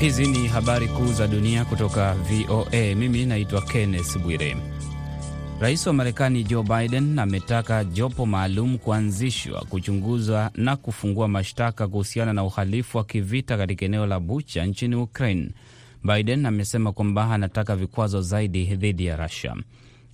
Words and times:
Hizi 0.00 0.26
ni 0.26 0.48
habari 0.48 0.88
kuu 0.88 1.06
za 1.12 1.26
dunia 1.26 1.64
kutoka 1.64 2.14
VOA. 2.14 2.94
Mimi 2.94 3.26
naitwa 3.26 3.62
Kenneth 3.62 4.18
Bwire. 4.18 4.56
Rais 5.60 5.86
wa 5.86 5.92
Marekani 5.92 6.44
Joe 6.44 6.62
Biden 6.62 7.18
ametaka 7.18 7.84
jopo 7.84 8.26
maalum 8.26 8.78
kuanzishwa 8.78 9.64
kuchunguza 9.64 10.50
na 10.54 10.76
kufungua 10.76 11.28
mashtaka 11.28 11.88
kuhusiana 11.88 12.32
na 12.32 12.44
uhalifu 12.44 12.98
wa 12.98 13.04
kivita 13.04 13.56
katika 13.56 13.84
eneo 13.84 14.06
la 14.06 14.20
Bucha 14.20 14.64
nchini 14.66 14.96
Ukraine. 14.96 15.48
Biden 16.04 16.46
amesema 16.46 16.92
kwamba 16.92 17.30
anataka 17.34 17.76
vikwazo 17.76 18.22
zaidi 18.22 18.64
dhidi 18.64 19.06
ya 19.06 19.16
Rusia. 19.16 19.56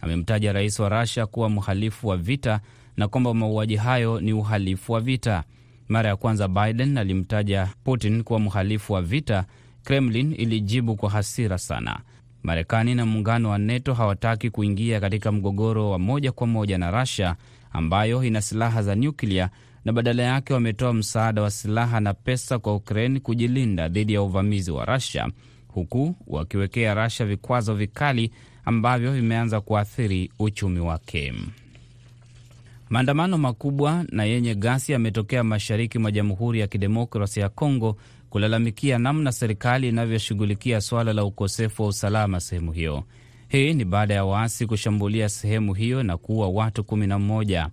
Amemtaja 0.01 0.53
rais 0.53 0.79
wa 0.81 0.89
Rusia 1.01 1.27
kuwa 1.27 1.51
mhalifu 1.51 2.09
wa 2.09 2.17
vita 2.17 2.61
na 2.97 3.09
kwamba 3.09 3.35
mauaji 3.35 3.77
hayo 3.77 4.21
ni 4.21 4.33
uhalifu 4.33 4.93
wa 4.93 5.01
vita. 5.01 5.45
Mara 5.89 6.09
ya 6.09 6.17
kwanza 6.17 6.49
Biden 6.49 6.99
alimtaja 6.99 7.69
Putin 7.85 8.23
kuwa 8.23 8.41
mhalifu 8.41 8.93
wa 8.93 9.03
vita, 9.03 9.45
Kremlin 9.85 10.33
ilijibu 10.39 10.97
kwa 10.97 11.11
hasira 11.11 11.59
sana. 11.59 12.01
Marekani 12.43 12.95
na 12.95 13.07
muungano 13.07 13.51
wa 13.51 13.59
NATO 13.59 13.95
hawataki 13.95 14.51
kuingia 14.51 15.01
katika 15.01 15.33
mgogoro 15.33 15.91
wa 15.91 15.99
moja 15.99 16.33
kwa 16.33 16.47
moja 16.47 16.79
na 16.79 16.91
Russia 16.91 17.37
ambayo 17.73 18.25
ina 18.25 18.41
silaha 18.43 18.83
za 18.83 18.97
nyuklia, 18.97 19.51
na 19.85 19.93
badala 19.93 20.23
yake 20.23 20.55
wametoa 20.55 20.93
msaada 20.93 21.43
wa 21.43 21.51
silaha 21.51 22.01
na 22.01 22.15
pesa 22.15 22.59
kwa 22.59 22.75
Ukraine 22.75 23.21
kujilinda 23.21 23.89
dhidi 23.89 24.13
ya 24.15 24.23
uvamizi 24.23 24.71
wa 24.71 24.85
Russia, 24.85 25.29
huku 25.69 26.15
wakiwekea 26.27 26.95
Russia 26.95 27.27
vikwazo 27.27 27.75
vikali 27.75 28.31
ambavyo 28.65 29.13
vimeanza 29.13 29.61
kuathiri 29.61 30.31
uchumi 30.39 30.81
wake. 30.81 31.33
Maandamano 32.91 33.39
makubwa 33.39 34.05
na 34.13 34.25
yenye 34.25 34.55
ghasia 34.55 34.93
yametokea 34.93 35.45
mashariki 35.45 35.99
mwa 35.99 36.11
Jamhuri 36.13 36.61
ya 36.61 36.67
Kidemokrasia 36.67 37.43
ya 37.43 37.49
Kongo 37.49 37.97
kulalamikia 38.35 38.99
namna 38.99 39.33
serikali 39.33 39.89
inavyoshughulikia 39.89 40.81
suala 40.81 41.13
la 41.13 41.25
ukosefu 41.25 41.83
wa 41.83 41.89
usalama 41.89 42.41
sehemu 42.41 42.73
hiyo. 42.73 43.05
Hii 43.49 43.75
ni 43.75 43.85
baada 43.85 44.15
ya 44.15 44.25
waasi 44.25 44.67
kushambulia 44.67 45.29
sehemu 45.29 45.75
hiyo 45.75 46.03
na 46.03 46.17
kuua 46.17 46.49
watu 46.49 46.85
kumi 46.85 47.07
na 47.07 47.19
mmoja. 47.19 47.69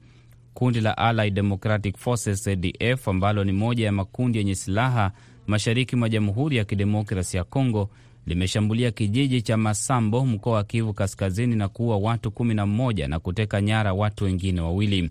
Kundi 0.54 0.82
la 0.82 0.98
Allied 0.98 1.34
Democratic 1.34 1.98
Forces 1.98 2.48
ADF 2.48 3.08
ambalo 3.08 3.44
ni 3.44 3.52
moja 3.52 3.86
ya 3.86 3.92
makundi 3.92 4.38
yenye 4.38 4.56
silaha 4.56 5.12
mashariki 5.48 5.95
mwa 5.95 6.09
Jamhuri 6.09 6.58
ya 6.58 6.66
Kidemokrasi 6.66 7.38
ya 7.38 7.44
Kongo 7.44 7.89
limeshambulia 8.26 8.92
kijiji 8.92 9.42
cha 9.42 9.58
Masambo, 9.58 10.26
mkoa 10.26 10.54
wa 10.54 10.64
Kivu 10.64 10.94
Kaskazini, 10.94 11.56
na 11.56 11.67
kuua 11.67 11.98
watu 11.98 12.32
kumi 12.32 12.54
na 12.54 12.66
mmoja 12.66 13.08
na 13.08 13.20
kuteka 13.20 13.62
nyara 13.62 13.94
watu 13.94 14.23
wengine 14.23 14.62
wawili. 14.62 15.09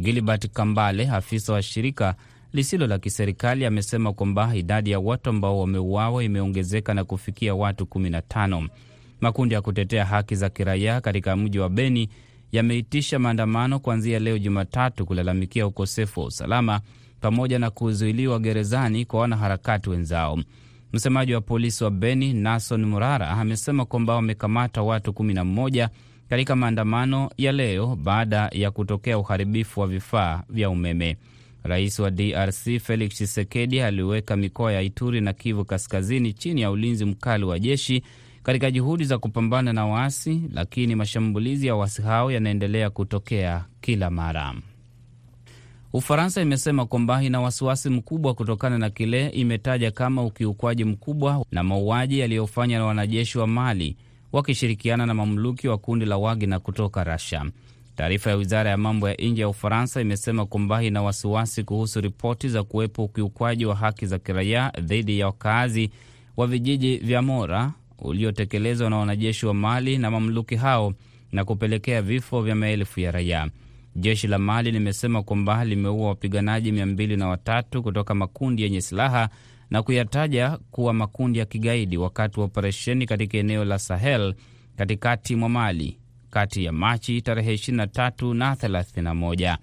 Gilbert 0.00 0.48
Kambale, 0.52 1.08
afisa 1.10 1.52
wa 1.52 1.62
shirika 1.62 2.14
lisilo 2.52 2.86
la 2.86 2.98
kiserikali 2.98 3.66
amesema 3.66 4.12
kwamba 4.12 4.56
idadi 4.56 4.90
ya 4.90 5.00
watu 5.00 5.30
ambao 5.30 5.60
wameuawa 5.60 6.24
imeongezeka 6.24 6.94
na 6.94 7.04
kufikia 7.04 7.54
watu 7.54 7.84
15. 7.84 8.68
Makundi 9.20 9.54
ya 9.54 9.62
kutetea 9.62 10.04
haki 10.04 10.34
za 10.34 10.48
kiraia 10.48 11.00
katika 11.00 11.36
mji 11.36 11.58
wa 11.58 11.68
Beni 11.68 12.08
yameitisha 12.52 13.18
maandamano 13.18 13.78
kuanzia 13.78 14.18
leo 14.18 14.38
Jumatatu 14.38 15.06
kulalamikia 15.06 15.66
ukosefu 15.66 16.20
wa 16.20 16.26
usalama 16.26 16.80
pamoja 17.20 17.58
na 17.58 17.70
kuzuiliwa 17.70 18.38
gerezani 18.38 19.04
kwa 19.04 19.20
wanaharakati 19.20 19.90
wenzao. 19.90 20.38
Msemaji 20.92 21.34
wa 21.34 21.40
polisi 21.40 21.84
wa 21.84 21.90
Beni, 21.90 22.32
Nason 22.32 22.84
Murara, 22.84 23.30
amesema 23.30 23.84
kwamba 23.84 24.14
wamekamata 24.14 24.82
watu 24.82 25.10
11 25.10 25.88
katika 26.28 26.56
maandamano 26.56 27.30
ya 27.38 27.52
leo 27.52 27.96
baada 27.96 28.48
ya 28.52 28.70
kutokea 28.70 29.18
uharibifu 29.18 29.80
wa 29.80 29.86
vifaa 29.86 30.42
vya 30.48 30.70
umeme. 30.70 31.16
Rais 31.68 31.98
wa 31.98 32.10
DRC 32.10 32.78
Felix 32.80 33.14
Tshisekedi 33.14 33.80
aliweka 33.80 34.36
mikoa 34.36 34.72
ya 34.72 34.82
Ituri 34.82 35.20
na 35.20 35.32
Kivu 35.32 35.64
Kaskazini 35.64 36.32
chini 36.32 36.60
ya 36.60 36.70
ulinzi 36.70 37.04
mkali 37.04 37.44
wa 37.44 37.58
jeshi 37.58 38.02
katika 38.42 38.70
juhudi 38.70 39.04
za 39.04 39.18
kupambana 39.18 39.72
na 39.72 39.86
waasi, 39.86 40.42
lakini 40.52 40.94
mashambulizi 40.94 41.66
ya 41.66 41.74
waasi 41.76 42.02
hao 42.02 42.30
yanaendelea 42.32 42.90
kutokea 42.90 43.64
kila 43.80 44.10
mara. 44.10 44.54
Ufaransa 45.92 46.40
imesema 46.42 46.86
kwamba 46.86 47.22
ina 47.22 47.40
wasiwasi 47.40 47.90
mkubwa 47.90 48.34
kutokana 48.34 48.78
na 48.78 48.90
kile 48.90 49.28
imetaja 49.28 49.90
kama 49.90 50.24
ukiukwaji 50.24 50.84
mkubwa 50.84 51.44
na 51.52 51.62
mauaji 51.62 52.18
yaliyofanywa 52.18 52.78
na 52.78 52.84
wanajeshi 52.84 53.38
wa 53.38 53.46
Mali 53.46 53.96
wakishirikiana 54.32 55.06
na 55.06 55.14
mamluki 55.14 55.68
wa 55.68 55.78
kundi 55.78 56.04
la 56.06 56.16
Wagner 56.16 56.60
kutoka 56.60 57.04
Russia. 57.04 57.44
Taarifa 57.98 58.30
ya 58.30 58.36
wizara 58.36 58.70
ya 58.70 58.76
mambo 58.76 59.08
ya 59.08 59.14
nje 59.14 59.40
ya 59.42 59.48
Ufaransa 59.48 60.00
imesema 60.00 60.46
kwamba 60.46 60.82
ina 60.82 61.02
wasiwasi 61.02 61.64
kuhusu 61.64 62.00
ripoti 62.00 62.48
za 62.48 62.62
kuwepo 62.62 63.04
ukiukwaji 63.04 63.66
wa 63.66 63.74
haki 63.74 64.06
za 64.06 64.18
kiraia 64.18 64.72
dhidi 64.80 65.18
ya 65.18 65.26
wakaazi 65.26 65.90
wa 66.36 66.46
vijiji 66.46 66.96
vya 66.96 67.22
Mora 67.22 67.72
uliotekelezwa 67.98 68.90
na 68.90 68.96
wanajeshi 68.96 69.46
wa 69.46 69.54
Mali 69.54 69.98
na 69.98 70.10
mamluki 70.10 70.56
hao 70.56 70.94
na 71.32 71.44
kupelekea 71.44 72.02
vifo 72.02 72.42
vya 72.42 72.54
maelfu 72.54 73.00
ya 73.00 73.10
raia. 73.10 73.50
Jeshi 73.96 74.26
la 74.26 74.38
Mali 74.38 74.70
limesema 74.70 75.22
kwamba 75.22 75.64
limeua 75.64 76.08
wapiganaji 76.08 76.72
mia 76.72 76.86
mbili 76.86 77.16
na 77.16 77.28
watatu 77.28 77.82
kutoka 77.82 78.14
makundi 78.14 78.62
yenye 78.62 78.80
silaha 78.80 79.28
na 79.70 79.82
kuyataja 79.82 80.58
kuwa 80.70 80.92
makundi 80.92 81.38
ya 81.38 81.44
kigaidi 81.44 81.96
wakati 81.96 82.40
wa 82.40 82.46
operesheni 82.46 83.06
katika 83.06 83.38
eneo 83.38 83.64
la 83.64 83.78
Sahel 83.78 84.34
katikati 84.76 85.36
mwa 85.36 85.48
Mali 85.48 85.98
kati 86.38 86.64
ya 86.64 86.72
Machi 86.72 87.22
tarehe 87.22 87.54
23 87.54 88.34
na 88.34 88.54
31. 88.54 89.56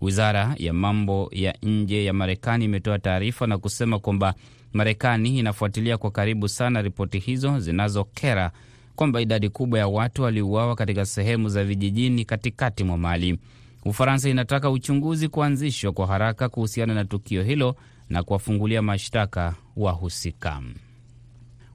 Wizara 0.00 0.54
ya 0.58 0.72
mambo 0.72 1.28
ya 1.32 1.54
nje 1.62 2.04
ya 2.04 2.12
Marekani 2.12 2.64
imetoa 2.64 2.98
taarifa 2.98 3.46
na 3.46 3.58
kusema 3.58 3.98
kwamba 3.98 4.34
Marekani 4.72 5.38
inafuatilia 5.38 5.98
kwa 5.98 6.10
karibu 6.10 6.48
sana 6.48 6.82
ripoti 6.82 7.18
hizo 7.18 7.60
zinazokera 7.60 8.50
kwamba 8.96 9.20
idadi 9.20 9.48
kubwa 9.48 9.78
ya 9.78 9.88
watu 9.88 10.22
waliuawa 10.22 10.74
katika 10.76 11.04
sehemu 11.06 11.48
za 11.48 11.64
vijijini 11.64 12.24
katikati 12.24 12.84
mwa 12.84 12.98
Mali. 12.98 13.38
Ufaransa 13.84 14.28
inataka 14.28 14.70
uchunguzi 14.70 15.28
kuanzishwa 15.28 15.92
kwa 15.92 16.06
haraka 16.06 16.48
kuhusiana 16.48 16.94
na 16.94 17.04
tukio 17.04 17.42
hilo 17.42 17.76
na 18.08 18.22
kuwafungulia 18.22 18.82
mashtaka 18.82 19.54
wahusika. 19.76 20.62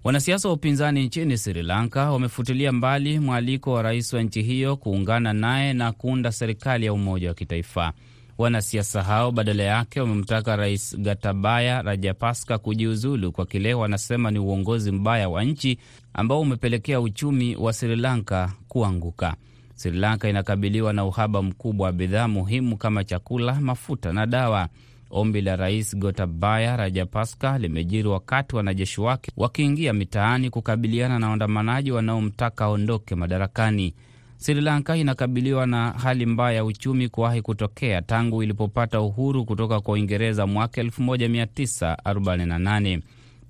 Wanasiasa 0.04 0.48
wa 0.48 0.54
upinzani 0.54 1.04
nchini 1.06 1.38
Sri 1.38 1.64
Lanka 1.64 2.12
wamefutilia 2.12 2.72
mbali 2.72 3.20
mwaliko 3.20 3.74
wa 3.74 3.82
rais 3.82 4.14
wa 4.14 4.22
nchi 4.24 4.42
hiyo 4.42 4.78
kuungana 4.78 5.34
naye 5.34 5.74
na 5.74 5.92
kuunda 5.92 6.32
serikali 6.32 6.86
ya 6.86 6.94
umoja 6.94 7.28
wa 7.28 7.34
kitaifa. 7.34 7.94
Wanasiasa 8.38 9.04
hao 9.04 9.32
badala 9.32 9.64
yake 9.64 10.02
wamemtaka 10.02 10.56
Rais 10.56 10.98
Gotabaya 11.00 11.82
Rajapaksa 11.82 12.58
kujiuzulu 12.58 13.32
kwa 13.32 13.46
kile 13.46 13.74
wanasema 13.74 14.32
ni 14.32 14.40
uongozi 14.40 14.92
mbaya 14.92 15.30
wa 15.30 15.44
nchi 15.44 15.78
ambao 16.14 16.42
umepelekea 16.42 17.02
uchumi 17.02 17.56
wa 17.56 17.74
Sri 17.74 17.96
Lanka 17.96 18.52
kuanguka. 18.68 19.36
Sri 19.76 19.92
Lanka 19.92 20.30
inakabiliwa 20.30 20.94
na 20.94 21.06
uhaba 21.06 21.42
mkubwa 21.42 21.86
wa 21.86 21.92
bidhaa 21.94 22.28
muhimu 22.28 22.78
kama 22.78 23.04
chakula, 23.04 23.54
mafuta 23.62 24.14
na 24.14 24.26
dawa. 24.26 24.68
Ombi 25.12 25.42
la 25.42 25.56
rais 25.56 25.98
Gotabaya 25.98 26.78
Rajapaksa 26.78 27.58
limejiri 27.58 28.08
wakati 28.08 28.56
wanajeshi 28.56 29.02
wake 29.02 29.32
wakiingia 29.38 29.94
mitaani 29.94 30.50
kukabiliana 30.50 31.20
na 31.20 31.28
waandamanaji 31.30 31.92
wanaomtaka 31.92 32.66
aondoke 32.66 33.16
madarakani. 33.16 33.94
Sri 34.38 34.62
Lanka 34.62 34.98
inakabiliwa 34.98 35.66
na 35.66 35.92
hali 35.92 36.26
mbaya 36.26 36.56
ya 36.56 36.66
uchumi 36.66 37.10
kuwahi 37.10 37.42
kutokea 37.42 38.02
tangu 38.02 38.44
ilipopata 38.44 39.02
uhuru 39.02 39.46
kutoka 39.46 39.82
kwa 39.82 39.94
Uingereza 39.94 40.48
mwaka 40.48 40.84
1948. 40.84 43.02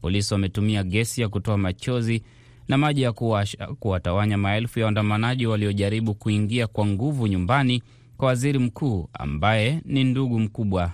Polisi 0.01 0.33
wametumia 0.33 0.83
gesi 0.83 1.21
ya 1.21 1.29
kutoa 1.29 1.57
machozi 1.57 2.23
na 2.67 2.77
maji 2.77 3.01
ya 3.01 3.11
kuwasha 3.11 3.67
kuwatawanya 3.79 4.37
maelfu 4.37 4.79
ya 4.79 4.85
waandamanaji 4.85 5.45
waliojaribu 5.47 6.13
kuingia 6.15 6.67
kwa 6.67 6.85
nguvu 6.85 7.27
nyumbani 7.27 7.83
kwa 8.17 8.27
waziri 8.27 8.59
mkuu 8.59 9.09
ambaye 9.13 9.81
ni 9.85 10.03
ndugu 10.03 10.39
mkubwa 10.39 10.91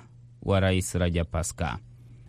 wa 0.48 0.60
rais 0.60 0.94
Rajapaksa. 0.96 1.78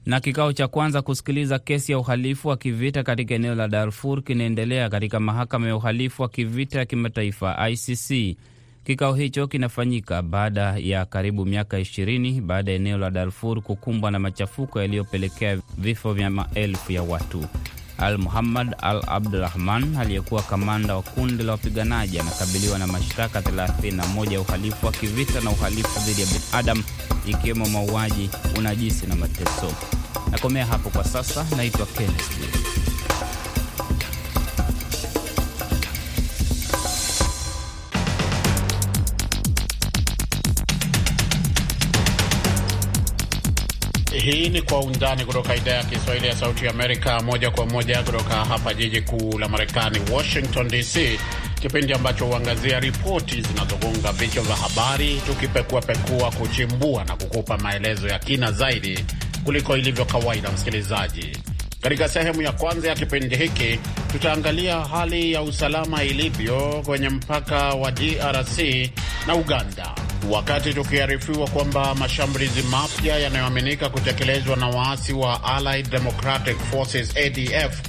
Na 0.06 0.20
kikao 0.20 0.52
cha 0.52 0.68
kwanza 0.68 1.02
kusikiliza 1.02 1.58
kesi 1.58 1.92
ya 1.92 1.98
uhalifu 1.98 2.48
wa 2.48 2.56
kivita 2.56 3.02
katika 3.02 3.34
eneo 3.34 3.54
la 3.54 3.68
Darfur 3.68 4.22
kinaendelea 4.22 4.88
katika 4.88 5.20
mahakama 5.20 5.66
ya 5.66 5.76
uhalifu 5.76 6.22
wa 6.22 6.28
kivita 6.28 6.78
ya 6.78 6.84
kimataifa 6.84 7.68
ICC. 7.70 8.36
Kikao 8.84 9.14
hicho 9.14 9.46
kinafanyika 9.46 10.22
baada 10.22 10.76
ya 10.78 11.04
karibu 11.04 11.46
miaka 11.46 11.78
20 11.80 12.40
baada 12.40 12.70
ya 12.70 12.76
eneo 12.76 12.98
la 12.98 13.10
Darfur 13.10 13.62
kukumbwa 13.62 14.10
na 14.10 14.18
machafuko 14.18 14.80
yaliyopelekea 14.80 15.58
vifo 15.78 16.12
vya 16.12 16.30
maelfu 16.30 16.92
ya 16.92 17.02
watu. 17.02 17.44
Al 17.98 18.18
Muhammad 18.18 18.74
Al 18.82 19.02
Abdurahman 19.06 19.96
aliyekuwa 19.96 20.42
kamanda 20.42 20.94
wa 20.96 21.02
kundi 21.02 21.42
la 21.44 21.52
wapiganaji 21.52 22.18
anakabiliwa 22.20 22.78
na 22.78 22.86
mashtaka 22.86 23.40
31 23.40 24.32
ya 24.32 24.40
uhalifu 24.40 24.86
wa 24.86 24.92
kivita 24.92 25.40
na 25.40 25.50
uhalifu 25.50 26.00
dhidi 26.00 26.20
ya 26.20 26.26
binadamu 26.26 26.82
ikiwemo 27.26 27.66
mauaji, 27.68 28.30
unajisi 28.58 29.06
na 29.06 29.14
mateso. 29.16 29.72
Nakomea 30.30 30.66
hapo 30.66 30.90
kwa 30.90 31.04
sasa. 31.04 31.46
Naitwa 31.56 31.86
Kenneth 31.86 32.30
Hii 44.30 44.48
ni 44.48 44.62
Kwa 44.62 44.80
Undani 44.80 45.24
kutoka 45.24 45.56
idhaa 45.56 45.70
ya 45.74 45.84
Kiswahili 45.84 46.26
ya 46.26 46.36
Sauti 46.36 46.68
Amerika, 46.68 47.20
moja 47.22 47.50
kwa 47.50 47.66
moja 47.66 48.02
kutoka 48.02 48.34
hapa 48.44 48.74
jiji 48.74 49.00
kuu 49.00 49.38
la 49.38 49.48
Marekani, 49.48 49.98
Washington 50.12 50.68
DC, 50.68 51.20
kipindi 51.60 51.92
ambacho 51.92 52.24
huangazia 52.26 52.80
ripoti 52.80 53.42
zinazogonga 53.42 54.12
vichwa 54.12 54.42
vya 54.42 54.56
habari, 54.56 55.22
tukipekuapekua, 55.26 56.30
kuchimbua 56.30 57.04
na 57.04 57.16
kukupa 57.16 57.58
maelezo 57.58 58.08
ya 58.08 58.18
kina 58.18 58.52
zaidi 58.52 59.04
kuliko 59.44 59.76
ilivyo 59.76 60.04
kawaida. 60.04 60.50
Msikilizaji, 60.50 61.36
katika 61.82 62.08
sehemu 62.08 62.42
ya 62.42 62.52
kwanza 62.52 62.88
ya 62.88 62.94
kipindi 62.94 63.36
hiki 63.36 63.78
tutaangalia 64.12 64.80
hali 64.80 65.32
ya 65.32 65.42
usalama 65.42 66.04
ilivyo 66.04 66.82
kwenye 66.86 67.08
mpaka 67.08 67.56
wa 67.74 67.90
DRC 67.90 68.58
na 69.26 69.34
Uganda 69.34 70.07
wakati 70.30 70.74
tukiarifiwa 70.74 71.48
kwamba 71.48 71.94
mashambulizi 71.94 72.62
mapya 72.62 73.18
yanayoaminika 73.18 73.88
kutekelezwa 73.88 74.56
na 74.56 74.66
waasi 74.68 75.12
wa 75.12 75.44
Allied 75.44 75.90
Democratic 75.90 76.56
Forces 76.70 77.16
ADF 77.16 77.80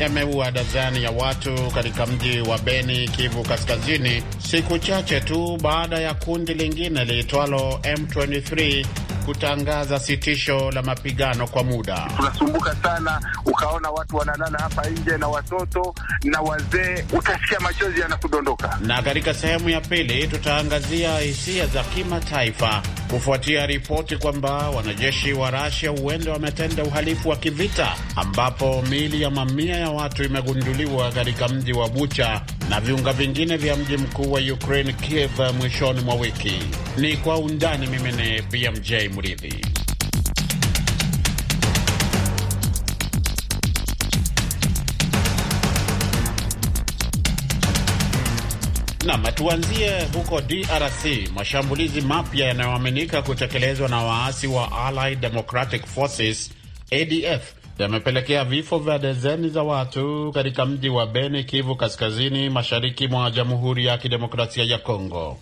yameua 0.00 0.50
dazani 0.50 1.02
ya 1.02 1.10
watu 1.10 1.54
katika 1.74 2.06
mji 2.06 2.40
wa 2.40 2.58
Beni, 2.58 3.08
Kivu 3.08 3.42
Kaskazini, 3.42 4.22
siku 4.38 4.78
chache 4.78 5.20
tu 5.20 5.58
baada 5.62 5.98
ya 5.98 6.14
kundi 6.14 6.54
lingine 6.54 7.04
liitwalo 7.04 7.80
M23 7.82 8.86
kutangaza 9.28 9.98
sitisho 9.98 10.70
la 10.70 10.82
mapigano 10.82 11.46
kwa 11.46 11.64
muda. 11.64 12.08
Tunasumbuka 12.16 12.76
sana, 12.82 13.20
ukaona 13.44 13.90
watu 13.90 14.16
wanalala 14.16 14.58
hapa 14.58 14.86
nje 14.90 15.16
na 15.18 15.28
watoto 15.28 15.94
na 16.24 16.40
wazee, 16.40 17.04
utasikia 17.12 17.60
machozi 17.60 18.00
yanakudondoka. 18.00 18.78
Na 18.80 19.02
katika 19.02 19.34
sehemu 19.34 19.68
ya 19.68 19.80
pili 19.80 20.28
tutaangazia 20.28 21.18
hisia 21.18 21.66
za 21.66 21.82
kimataifa 21.84 22.82
kufuatia 23.10 23.66
ripoti 23.66 24.16
kwamba 24.16 24.70
wanajeshi 24.70 25.32
wa 25.32 25.50
Russia 25.50 25.90
huenda 25.90 26.32
wametenda 26.32 26.84
uhalifu 26.84 27.28
wa 27.28 27.36
kivita, 27.36 27.94
ambapo 28.16 28.82
miili 28.82 29.22
ya 29.22 29.30
mamia 29.30 29.76
ya 29.76 29.90
watu 29.90 30.24
imegunduliwa 30.24 31.12
katika 31.12 31.48
mji 31.48 31.72
wa 31.72 31.88
Bucha 31.88 32.40
na 32.68 32.80
viunga 32.80 33.12
vingine 33.12 33.56
vya 33.56 33.76
mji 33.76 33.96
mkuu 33.96 34.32
wa 34.32 34.40
Ukraine 34.40 34.92
Kiev 34.92 35.40
mwishoni 35.60 36.00
mwa 36.00 36.14
wiki. 36.14 36.52
Ni 36.96 37.16
kwa 37.16 37.38
undani. 37.38 37.86
Mimi 37.86 38.12
ni 38.12 38.42
BMJ 38.42 38.92
Mridhi. 39.16 39.54
Nam, 49.06 49.22
tuanzie 49.34 50.02
huko 50.14 50.40
DRC. 50.40 51.30
Mashambulizi 51.34 52.00
mapya 52.00 52.46
yanayoaminika 52.46 53.22
kutekelezwa 53.22 53.88
na 53.88 54.02
waasi 54.02 54.46
wa 54.46 54.86
Allied 54.86 55.20
Democratic 55.20 55.86
Forces 55.86 56.50
ADF 56.92 57.57
yamepelekea 57.84 58.44
vifo 58.44 58.78
vya 58.78 58.98
dezeni 58.98 59.48
za 59.48 59.62
watu 59.62 60.32
katika 60.32 60.66
mji 60.66 60.88
wa 60.88 61.06
Beni, 61.06 61.44
Kivu 61.44 61.76
Kaskazini, 61.76 62.50
mashariki 62.50 63.08
mwa 63.08 63.30
Jamhuri 63.30 63.86
ya 63.86 63.98
Kidemokrasia 63.98 64.64
ya 64.64 64.78
Kongo. 64.78 65.38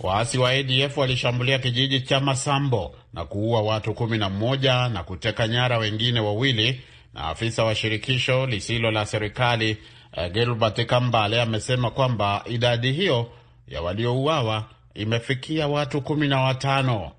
Waasi 0.00 0.38
wa 0.38 0.50
ADF 0.50 0.96
walishambulia 0.98 1.58
kijiji 1.58 2.00
cha 2.00 2.20
Masambo 2.20 2.94
na 3.12 3.24
kuua 3.24 3.62
watu 3.62 3.94
kumi 3.94 4.18
na 4.18 4.30
mmoja 4.30 4.88
na 4.88 5.02
kuteka 5.02 5.48
nyara 5.48 5.78
wengine 5.78 6.20
wawili, 6.20 6.80
na 7.14 7.24
afisa 7.28 7.64
wa 7.64 7.74
shirikisho 7.74 8.46
lisilo 8.46 8.90
la 8.90 9.06
serikali 9.06 9.76
uh, 10.16 10.32
Gilbert 10.32 10.86
Kambale 10.86 11.42
amesema 11.42 11.90
kwamba 11.90 12.44
idadi 12.46 12.92
hiyo 12.92 13.30
ya 13.68 13.82
waliouawa 13.82 14.64
imefikia 14.94 15.68
watu 15.68 16.00
kumi 16.02 16.28
na 16.28 16.40
watano. 16.40 17.10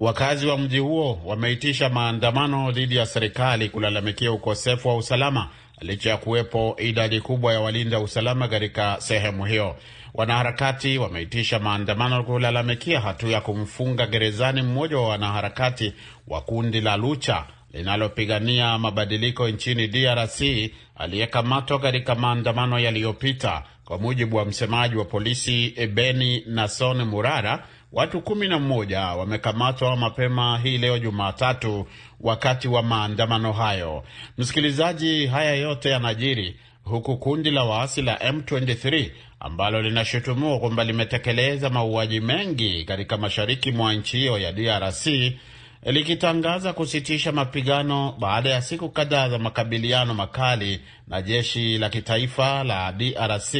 Wakazi 0.00 0.46
wa 0.46 0.58
mji 0.58 0.78
huo 0.78 1.20
wameitisha 1.24 1.88
maandamano 1.88 2.72
dhidi 2.72 2.96
ya 2.96 3.06
serikali 3.06 3.68
kulalamikia 3.68 4.32
ukosefu 4.32 4.88
wa 4.88 4.96
usalama 4.96 5.48
licha 5.80 6.10
ya 6.10 6.16
kuwepo 6.16 6.76
idadi 6.78 7.20
kubwa 7.20 7.52
ya 7.52 7.60
walinda 7.60 8.00
usalama 8.00 8.48
katika 8.48 8.96
sehemu 9.00 9.44
hiyo. 9.44 9.76
Wanaharakati 10.14 10.98
wameitisha 10.98 11.58
maandamano 11.58 12.24
kulalamikia 12.24 13.00
hatua 13.00 13.30
ya 13.30 13.40
kumfunga 13.40 14.06
gerezani 14.06 14.62
mmoja 14.62 14.96
wa 14.98 15.08
wanaharakati 15.08 15.92
wa 16.28 16.40
kundi 16.40 16.80
la 16.80 16.96
Lucha 16.96 17.44
linalopigania 17.72 18.78
mabadiliko 18.78 19.48
nchini 19.48 19.88
DRC 19.88 20.40
aliyekamatwa 20.96 21.78
katika 21.78 22.14
maandamano 22.14 22.78
yaliyopita. 22.78 23.62
Kwa 23.84 23.98
mujibu 23.98 24.36
wa 24.36 24.44
msemaji 24.44 24.96
wa 24.96 25.04
polisi 25.04 25.74
Beni 25.94 26.42
Nason 26.46 27.04
Murara, 27.04 27.66
watu 27.92 28.20
kumi 28.20 28.48
na 28.48 28.58
mmoja 28.58 29.00
wamekamatwa 29.00 29.96
mapema 29.96 30.58
hii 30.58 30.78
leo 30.78 30.98
Jumatatu 30.98 31.86
wakati 32.20 32.68
wa 32.68 32.82
maandamano 32.82 33.52
hayo. 33.52 34.04
Msikilizaji, 34.38 35.26
haya 35.26 35.54
yote 35.54 35.90
yanajiri 35.90 36.56
huku 36.84 37.16
kundi 37.16 37.50
la 37.50 37.64
waasi 37.64 38.02
la 38.02 38.14
M23 38.16 39.10
ambalo 39.40 39.82
linashutumiwa 39.82 40.58
kwamba 40.58 40.84
limetekeleza 40.84 41.70
mauaji 41.70 42.20
mengi 42.20 42.84
katika 42.84 43.16
mashariki 43.16 43.72
mwa 43.72 43.94
nchi 43.94 44.16
hiyo 44.18 44.38
ya 44.38 44.52
DRC 44.52 45.06
likitangaza 45.82 46.72
kusitisha 46.72 47.32
mapigano 47.32 48.14
baada 48.18 48.50
ya 48.50 48.62
siku 48.62 48.88
kadhaa 48.88 49.28
za 49.28 49.38
makabiliano 49.38 50.14
makali 50.14 50.80
na 51.06 51.22
jeshi 51.22 51.78
la 51.78 51.88
kitaifa 51.90 52.64
la 52.64 52.92
DRC, 52.92 53.54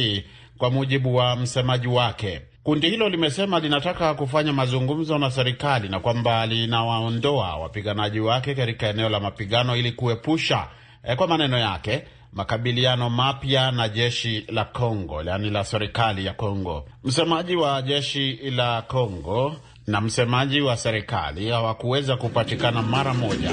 kwa 0.57 0.69
mujibu 0.71 1.15
wa 1.15 1.35
msemaji 1.35 1.87
wake. 1.87 2.41
Kundi 2.69 2.89
hilo 2.89 3.09
limesema 3.09 3.59
linataka 3.59 4.13
kufanya 4.13 4.53
mazungumzo 4.53 5.17
na 5.17 5.31
serikali 5.31 5.89
na 5.89 5.99
kwamba 5.99 6.45
linawaondoa 6.45 7.55
wapiganaji 7.55 8.19
wake 8.19 8.55
katika 8.55 8.87
eneo 8.87 9.09
la 9.09 9.19
mapigano 9.19 9.75
ili 9.75 9.91
kuepusha, 9.91 10.67
e, 11.03 11.15
kwa 11.15 11.27
maneno 11.27 11.57
yake, 11.57 12.03
makabiliano 12.33 13.09
mapya 13.09 13.71
na 13.71 13.89
jeshi 13.89 14.45
la 14.49 14.65
Kongo, 14.65 15.23
yaani 15.23 15.49
la 15.49 15.63
serikali 15.63 16.25
ya 16.25 16.33
Kongo. 16.33 16.85
Msemaji 17.03 17.55
wa 17.55 17.81
jeshi 17.81 18.33
la 18.51 18.81
Kongo 18.81 19.55
na 19.87 20.01
msemaji 20.01 20.61
wa 20.61 20.77
serikali 20.77 21.49
hawakuweza 21.49 22.17
kupatikana 22.17 22.81
mara 22.81 23.13
moja. 23.13 23.51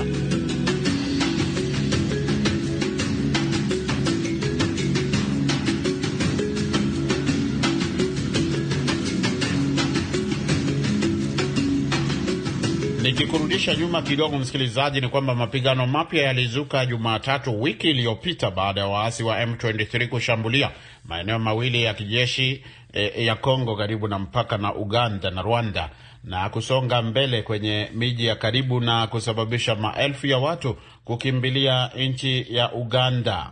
Nikikurudisha 13.26 13.74
nyuma 13.74 14.02
kidogo, 14.02 14.38
msikilizaji, 14.38 15.00
ni 15.00 15.08
kwamba 15.08 15.34
mapigano 15.34 15.86
mapya 15.86 16.22
yalizuka 16.22 16.86
Jumatatu 16.86 17.62
wiki 17.62 17.90
iliyopita 17.90 18.50
baada 18.50 18.80
ya 18.80 18.86
waasi 18.86 19.22
wa 19.22 19.44
M23 19.44 20.08
kushambulia 20.08 20.70
maeneo 21.04 21.38
mawili 21.38 21.82
ya 21.82 21.94
kijeshi 21.94 22.64
e, 22.92 23.24
ya 23.24 23.34
Kongo 23.34 23.76
karibu 23.76 24.08
na 24.08 24.18
mpaka 24.18 24.58
na 24.58 24.74
Uganda 24.74 25.30
na 25.30 25.42
Rwanda 25.42 25.90
na 26.24 26.48
kusonga 26.48 27.02
mbele 27.02 27.42
kwenye 27.42 27.88
miji 27.94 28.26
ya 28.26 28.36
karibu 28.36 28.80
na 28.80 29.06
kusababisha 29.06 29.74
maelfu 29.74 30.26
ya 30.26 30.38
watu 30.38 30.76
kukimbilia 31.04 31.90
nchi 31.96 32.46
ya 32.50 32.72
Uganda. 32.72 33.50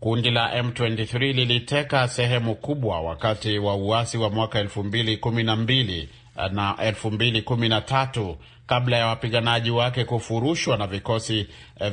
Kundi 0.00 0.30
la 0.30 0.62
M23 0.62 1.18
liliteka 1.18 2.08
sehemu 2.08 2.54
kubwa 2.54 3.00
wakati 3.00 3.58
wa 3.58 3.74
uasi 3.76 4.18
wa 4.18 4.30
mwaka 4.30 4.62
2012 4.62 6.06
na 6.52 6.72
2013 6.72 8.34
kabla 8.66 8.96
ya 8.96 9.06
wapiganaji 9.06 9.70
wake 9.70 10.04
kufurushwa 10.04 10.76
na 10.76 10.86
vikosi 10.86 11.46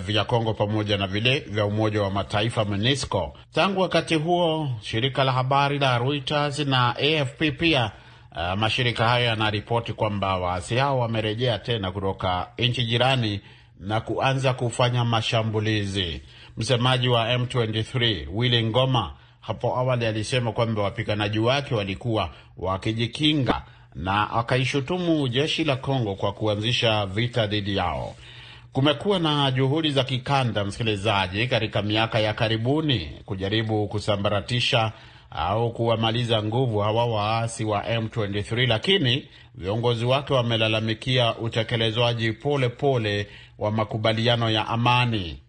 vya 0.06 0.24
Kongo 0.26 0.54
pamoja 0.54 0.98
na 0.98 1.08
vile 1.08 1.40
vya 1.40 1.66
Umoja 1.66 2.02
wa 2.02 2.10
Mataifa 2.12 2.66
MONUSCO. 2.66 3.34
Tangu 3.54 3.82
wakati 3.82 4.16
huo, 4.16 4.70
shirika 4.82 5.24
la 5.24 5.32
habari 5.32 5.80
la 5.80 5.98
Reuters 5.98 6.60
na 6.60 6.96
AFP 6.96 7.42
pia 7.60 7.92
Uh, 8.36 8.54
mashirika 8.60 9.08
hayo 9.08 9.26
yanaripoti 9.26 9.94
kwamba 9.94 10.38
waasi 10.38 10.76
hao 10.76 11.00
wamerejea 11.00 11.60
tena 11.60 11.92
kutoka 11.92 12.48
nchi 12.58 12.84
jirani 12.86 13.42
na 13.80 14.02
kuanza 14.02 14.54
kufanya 14.54 15.06
mashambulizi. 15.06 16.22
Msemaji 16.58 17.08
wa 17.10 17.38
M23 17.38 18.28
Willy 18.34 18.64
Ngoma 18.64 19.14
hapo 19.42 19.78
awali 19.78 20.06
alisema 20.06 20.52
kwamba 20.52 20.82
wapiganaji 20.82 21.40
wake 21.40 21.76
walikuwa 21.76 22.30
wakijikinga 22.58 23.62
na 23.96 24.32
akaishutumu 24.32 25.28
jeshi 25.28 25.64
la 25.64 25.76
Kongo 25.76 26.16
kwa 26.16 26.34
kuanzisha 26.34 27.06
vita 27.06 27.48
dhidi 27.48 27.76
yao. 27.76 28.16
Kumekuwa 28.74 29.20
na 29.20 29.52
juhudi 29.52 29.92
za 29.92 30.04
kikanda, 30.04 30.64
msikilizaji, 30.66 31.48
katika 31.48 31.82
miaka 31.82 32.20
ya 32.20 32.34
karibuni 32.34 33.12
kujaribu 33.26 33.88
kusambaratisha 33.88 34.92
au 35.32 35.74
kuwamaliza 35.74 36.44
nguvu 36.44 36.80
hawa 36.80 37.06
waasi 37.06 37.66
wa 37.66 37.82
M23, 37.82 38.68
lakini 38.68 39.28
viongozi 39.56 40.06
wake 40.06 40.34
wamelalamikia 40.34 41.36
utekelezwaji 41.38 42.32
pole 42.34 42.70
pole 42.70 43.28
wa 43.60 43.72
makubaliano 43.72 44.50
ya 44.50 44.68
amani. 44.68 45.40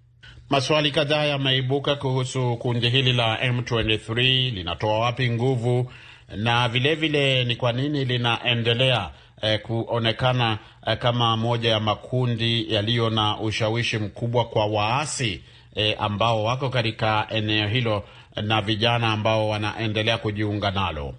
Maswali 0.50 0.90
kadhaa 0.90 1.24
yameibuka 1.24 1.94
kuhusu 1.94 2.56
kundi 2.56 2.88
hili 2.90 3.12
la 3.12 3.36
M23 3.36 4.22
linatoa 4.54 4.98
wapi 4.98 5.30
nguvu 5.30 5.92
na 6.36 6.68
vilevile 6.68 7.34
vile 7.34 7.44
ni 7.44 7.56
kwa 7.56 7.72
nini 7.72 8.04
linaendelea 8.04 9.10
eh, 9.42 9.60
kuonekana 9.62 10.58
eh, 10.86 10.98
kama 10.98 11.36
moja 11.36 11.70
ya 11.70 11.80
makundi 11.80 12.74
yaliyo 12.74 13.10
na 13.10 13.40
ushawishi 13.40 13.98
mkubwa 13.98 14.44
kwa 14.44 14.66
waasi 14.66 15.42
eh, 15.74 15.96
ambao 15.98 16.44
wako 16.44 16.68
katika 16.70 17.26
eneo 17.30 17.68
hilo 17.68 18.04
na 18.42 18.62
vijana 18.62 19.12
ambao 19.12 19.48
wanaendelea 19.48 20.18
kujiunga 20.18 20.70
nalo. 20.70 21.14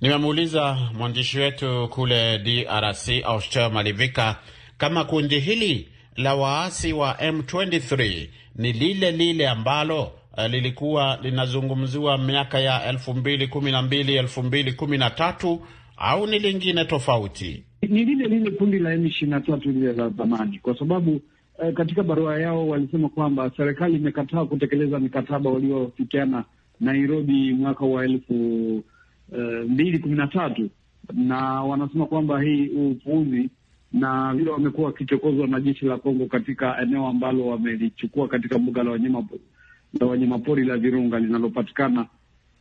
Nimemuuliza 0.00 0.74
mwandishi 0.94 1.38
wetu 1.38 1.88
kule 1.88 2.38
DRC 2.38 3.08
Austel 3.24 3.70
Malivika 3.72 4.36
kama 4.78 5.04
kundi 5.04 5.40
hili 5.40 5.88
la 6.16 6.34
waasi 6.34 6.92
wa 6.92 7.12
M23 7.12 8.28
ni 8.56 8.72
lile 8.72 9.10
lile 9.10 9.48
ambalo 9.48 10.17
lilikuwa 10.46 11.18
linazungumziwa 11.22 12.18
miaka 12.18 12.58
ya 12.60 12.84
elfu 12.88 13.14
mbili 13.14 13.46
kumi 13.48 13.72
na 13.72 13.82
mbili 13.82 14.16
elfu 14.16 14.42
mbili 14.42 14.72
kumi 14.72 14.98
na 14.98 15.10
tatu 15.10 15.60
au 15.96 16.26
ni 16.26 16.38
lingine 16.38 16.84
tofauti? 16.84 17.64
Ni 17.88 18.04
lile 18.04 18.28
lile 18.28 18.50
kundi 18.50 18.78
la 18.78 18.92
M 18.94 19.06
ishirini 19.06 19.30
na 19.30 19.40
tatu 19.40 19.70
lile 19.70 19.92
la 19.92 20.08
zamani, 20.08 20.58
kwa 20.58 20.78
sababu 20.78 21.20
eh, 21.62 21.74
katika 21.74 22.02
barua 22.02 22.38
yao 22.40 22.68
walisema 22.68 23.08
kwamba 23.08 23.50
serikali 23.56 23.96
imekataa 23.96 24.44
kutekeleza 24.44 24.98
mikataba 24.98 25.50
waliofikiana 25.50 26.44
Nairobi 26.80 27.52
mwaka 27.52 27.84
wa 27.86 28.04
elfu 28.04 28.34
uh, 29.32 29.38
mbili 29.68 29.98
kumi 29.98 30.16
na 30.16 30.26
tatu 30.26 30.70
na 31.12 31.62
wanasema 31.62 32.06
kwamba 32.06 32.42
hii 32.42 32.68
upuuzi 32.68 33.50
na 33.92 34.34
vile 34.34 34.50
wamekuwa 34.50 34.86
wakichokozwa 34.86 35.46
na 35.46 35.60
jeshi 35.60 35.84
la 35.86 35.96
Kongo 35.98 36.26
katika 36.26 36.80
eneo 36.82 37.06
ambalo 37.06 37.46
wamelichukua 37.46 38.28
katika 38.28 38.58
mbuga 38.58 38.82
la 38.82 38.90
wanyama 38.90 39.22
la 40.00 40.06
wanyamapori 40.06 40.64
la 40.64 40.76
Virunga 40.76 41.18
linalopatikana 41.18 42.06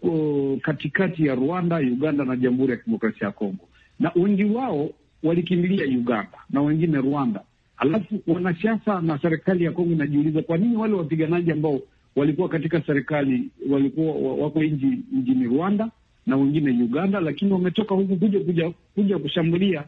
uh, 0.01 0.59
katikati 0.61 1.25
ya 1.25 1.35
Rwanda, 1.35 1.77
Uganda 1.77 2.25
na 2.25 2.35
Jamhuri 2.35 2.71
ya 2.71 2.77
Kidemokrasia 2.77 3.27
ya 3.27 3.31
Kongo, 3.33 3.67
na 3.99 4.11
wengi 4.15 4.43
wao 4.43 4.89
walikimbilia 5.23 5.85
Uganda 5.85 6.37
na 6.49 6.61
wengine 6.61 6.97
Rwanda. 6.97 7.41
Alafu 7.77 8.19
wanasiasa 8.27 9.01
na 9.01 9.19
serikali 9.21 9.63
ya 9.63 9.71
Kongo 9.71 9.91
inajiuliza 9.91 10.41
kwa 10.41 10.57
nini 10.57 10.75
wale 10.75 10.93
wapiganaji 10.93 11.51
ambao 11.51 11.79
walikuwa 12.15 12.49
katika 12.49 12.81
serikali 12.81 13.49
walikuwa 13.69 14.33
wako 14.35 14.63
nji 14.63 14.97
nchini 15.11 15.45
Rwanda 15.45 15.89
na 16.25 16.37
wengine 16.37 16.83
Uganda, 16.83 17.19
lakini 17.19 17.53
wametoka 17.53 17.95
huku 17.95 18.15
kuja 18.15 18.39
kuja 18.39 18.71
kuja 18.95 19.17
kushambulia 19.19 19.83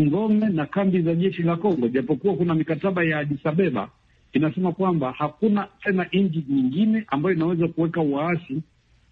ngome 0.00 0.48
na 0.48 0.66
kambi 0.66 1.02
za 1.02 1.14
jeshi 1.14 1.42
la 1.42 1.56
Kongo, 1.56 1.88
japokuwa 1.88 2.34
kuna 2.34 2.54
mikataba 2.54 3.04
ya 3.04 3.18
Addis 3.18 3.46
Ababa 3.46 3.88
inasema 4.34 4.72
kwamba 4.72 5.12
hakuna 5.18 5.68
tena 5.82 6.06
nchi 6.12 6.44
nyingine 6.48 7.04
ambayo 7.08 7.34
inaweza 7.36 7.68
kuweka 7.68 8.00
waasi 8.00 8.62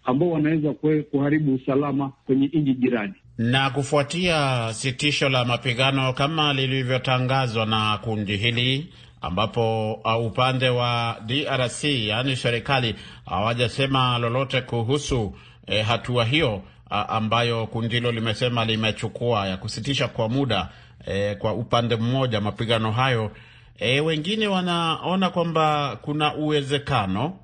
ambao 0.03 0.29
wanaweza 0.29 0.73
kuharibu 1.11 1.55
usalama 1.55 2.09
kwenye 2.25 2.47
nchi 2.47 2.73
jirani. 2.73 3.13
Na 3.37 3.69
kufuatia 3.69 4.69
sitisho 4.73 5.29
la 5.29 5.45
mapigano 5.45 6.13
kama 6.13 6.53
lilivyotangazwa 6.53 7.65
na 7.65 7.97
kundi 7.97 8.37
hili 8.37 8.93
ambapo 9.21 9.93
uh, 9.93 10.25
upande 10.25 10.69
wa 10.69 11.17
DRC 11.25 11.83
yaani 11.83 12.35
serikali 12.35 12.95
hawajasema 13.25 14.17
lolote 14.17 14.61
kuhusu 14.61 15.35
eh, 15.67 15.85
hatua 15.85 16.25
hiyo 16.25 16.55
uh, 16.55 16.61
ambayo 17.09 17.67
kundi 17.67 17.95
hilo 17.95 18.11
limesema 18.11 18.65
limechukua 18.65 19.47
ya 19.47 19.57
kusitisha 19.57 20.07
kwa 20.07 20.29
muda 20.29 20.69
eh, 21.05 21.37
kwa 21.37 21.53
upande 21.53 21.95
mmoja 21.95 22.41
mapigano 22.41 22.91
hayo. 22.91 23.31
Eh, 23.79 24.05
wengine 24.05 24.47
wanaona 24.47 25.29
kwamba 25.29 25.97
kuna 26.01 26.35
uwezekano 26.35 27.39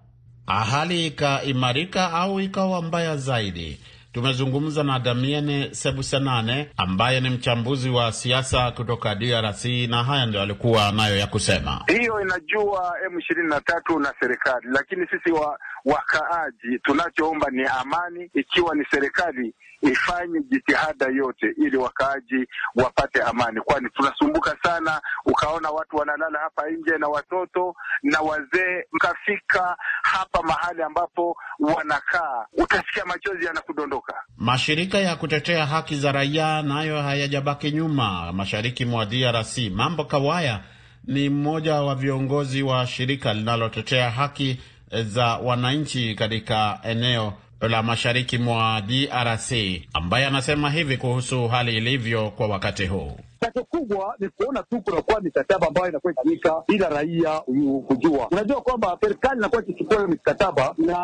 hali 0.48 1.08
ikaimarika 1.08 2.12
au 2.14 2.40
ikawa 2.40 2.82
mbaya 2.82 3.18
zaidi. 3.18 3.80
Tumezungumza 4.14 4.84
na 4.84 5.00
Damiene 5.00 5.70
Sebusenane 5.76 6.70
ambaye 6.78 7.22
ni 7.22 7.30
mchambuzi 7.30 7.90
wa 7.90 8.12
siasa 8.12 8.72
kutoka 8.72 9.16
DRC 9.16 9.66
na 9.66 10.04
haya 10.04 10.26
ndio 10.26 10.42
alikuwa 10.42 10.92
nayo 10.92 11.18
ya 11.18 11.28
kusema. 11.28 11.82
Hiyo 11.88 12.22
inajua 12.22 12.94
M 13.12 13.20
ishirini 13.20 13.48
na 13.50 13.62
tatu 13.62 14.00
na 14.00 14.14
serikali, 14.20 14.68
lakini 14.72 15.08
sisi 15.08 15.32
wa, 15.32 15.60
wakaaji 15.86 16.80
tunachoomba 16.84 17.50
ni 17.52 17.64
amani, 17.64 18.30
ikiwa 18.34 18.76
ni 18.76 18.86
serikali 18.92 19.54
ifanye 19.82 20.40
jitihada 20.52 21.06
yote 21.06 21.48
ili 21.58 21.78
wakaaji 21.78 22.48
wapate 22.76 23.22
amani, 23.24 23.62
kwani 23.62 23.90
tunasumbuka 23.90 24.58
sana. 24.64 25.02
Ukaona 25.26 25.70
watu 25.70 25.96
wanalala 25.98 26.40
hapa 26.40 26.70
nje 26.70 26.98
na 26.98 27.08
watoto 27.08 27.76
na 28.04 28.20
wazee, 28.22 28.84
mkafika 28.94 29.78
hapa 30.04 30.44
mahali 30.44 30.82
ambapo 30.84 31.38
wanakaa, 31.60 32.46
utasikia 32.54 33.06
machozi 33.06 33.46
yanakudondoka. 33.46 34.14
Mashirika 34.38 34.98
ya 34.98 35.16
kutetea 35.16 35.66
haki 35.66 35.96
za 35.96 36.12
raia 36.12 36.62
nayo 36.62 37.02
hayajabaki 37.02 37.72
nyuma 37.72 38.34
mashariki 38.34 38.86
mwa 38.86 39.06
DRC. 39.06 39.58
Mambo 39.72 40.04
Kawaya 40.06 40.60
ni 41.04 41.30
mmoja 41.30 41.76
wa 41.82 41.96
viongozi 41.96 42.64
wa 42.64 42.88
shirika 42.88 43.34
linalotetea 43.34 44.12
haki 44.12 44.60
za 45.04 45.26
wananchi 45.26 46.16
katika 46.16 46.80
eneo 46.84 47.34
la 47.62 47.84
mashariki 47.84 48.38
mwa 48.38 48.82
DRC 48.82 49.52
ambaye 49.94 50.26
anasema 50.26 50.70
hivi 50.70 50.98
kuhusu 50.98 51.48
hali 51.48 51.78
ilivyo 51.78 52.30
kwa 52.32 52.48
wakati 52.48 52.86
huu. 52.86 53.12
Tatizo 53.40 53.66
kubwa 53.66 54.16
ni 54.20 54.30
kuona 54.30 54.64
tu 54.64 54.82
kunakuwa 54.82 55.22
mikataba 55.22 55.68
ambayo 55.68 55.90
inakuwa 55.90 56.14
ikifanyika 56.14 56.64
bila 56.68 56.90
raia 56.90 57.40
kujua. 57.88 58.28
Unajua 58.32 58.62
kwamba 58.62 58.98
serikali 59.02 59.38
inakuwa 59.38 59.62
ikichukua 59.64 59.96
hiyo 59.98 60.08
mikataba 60.08 60.74
na 60.78 60.98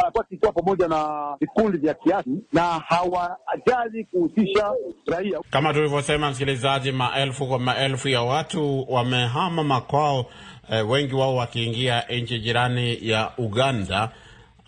anakuwa 0.00 0.24
ikitoa 0.30 0.52
pamoja 0.52 0.88
na 0.88 1.18
vikundi 1.40 1.78
vya 1.78 1.94
kiasi 1.94 2.30
na 2.52 2.62
hawajali 2.62 4.04
kuhusisha 4.04 4.72
raia. 5.06 5.40
Kama 5.50 5.72
tulivyosema, 5.74 6.30
msikilizaji, 6.30 6.92
maelfu 6.92 7.46
kwa 7.46 7.58
maelfu 7.58 8.08
ya 8.08 8.22
watu 8.22 8.86
wamehama 8.92 9.64
makwao, 9.64 10.26
eh, 10.72 10.90
wengi 10.90 11.14
wao 11.14 11.36
wakiingia 11.36 12.00
nchi 12.00 12.38
jirani 12.38 12.98
ya 13.08 13.30
Uganda 13.38 14.10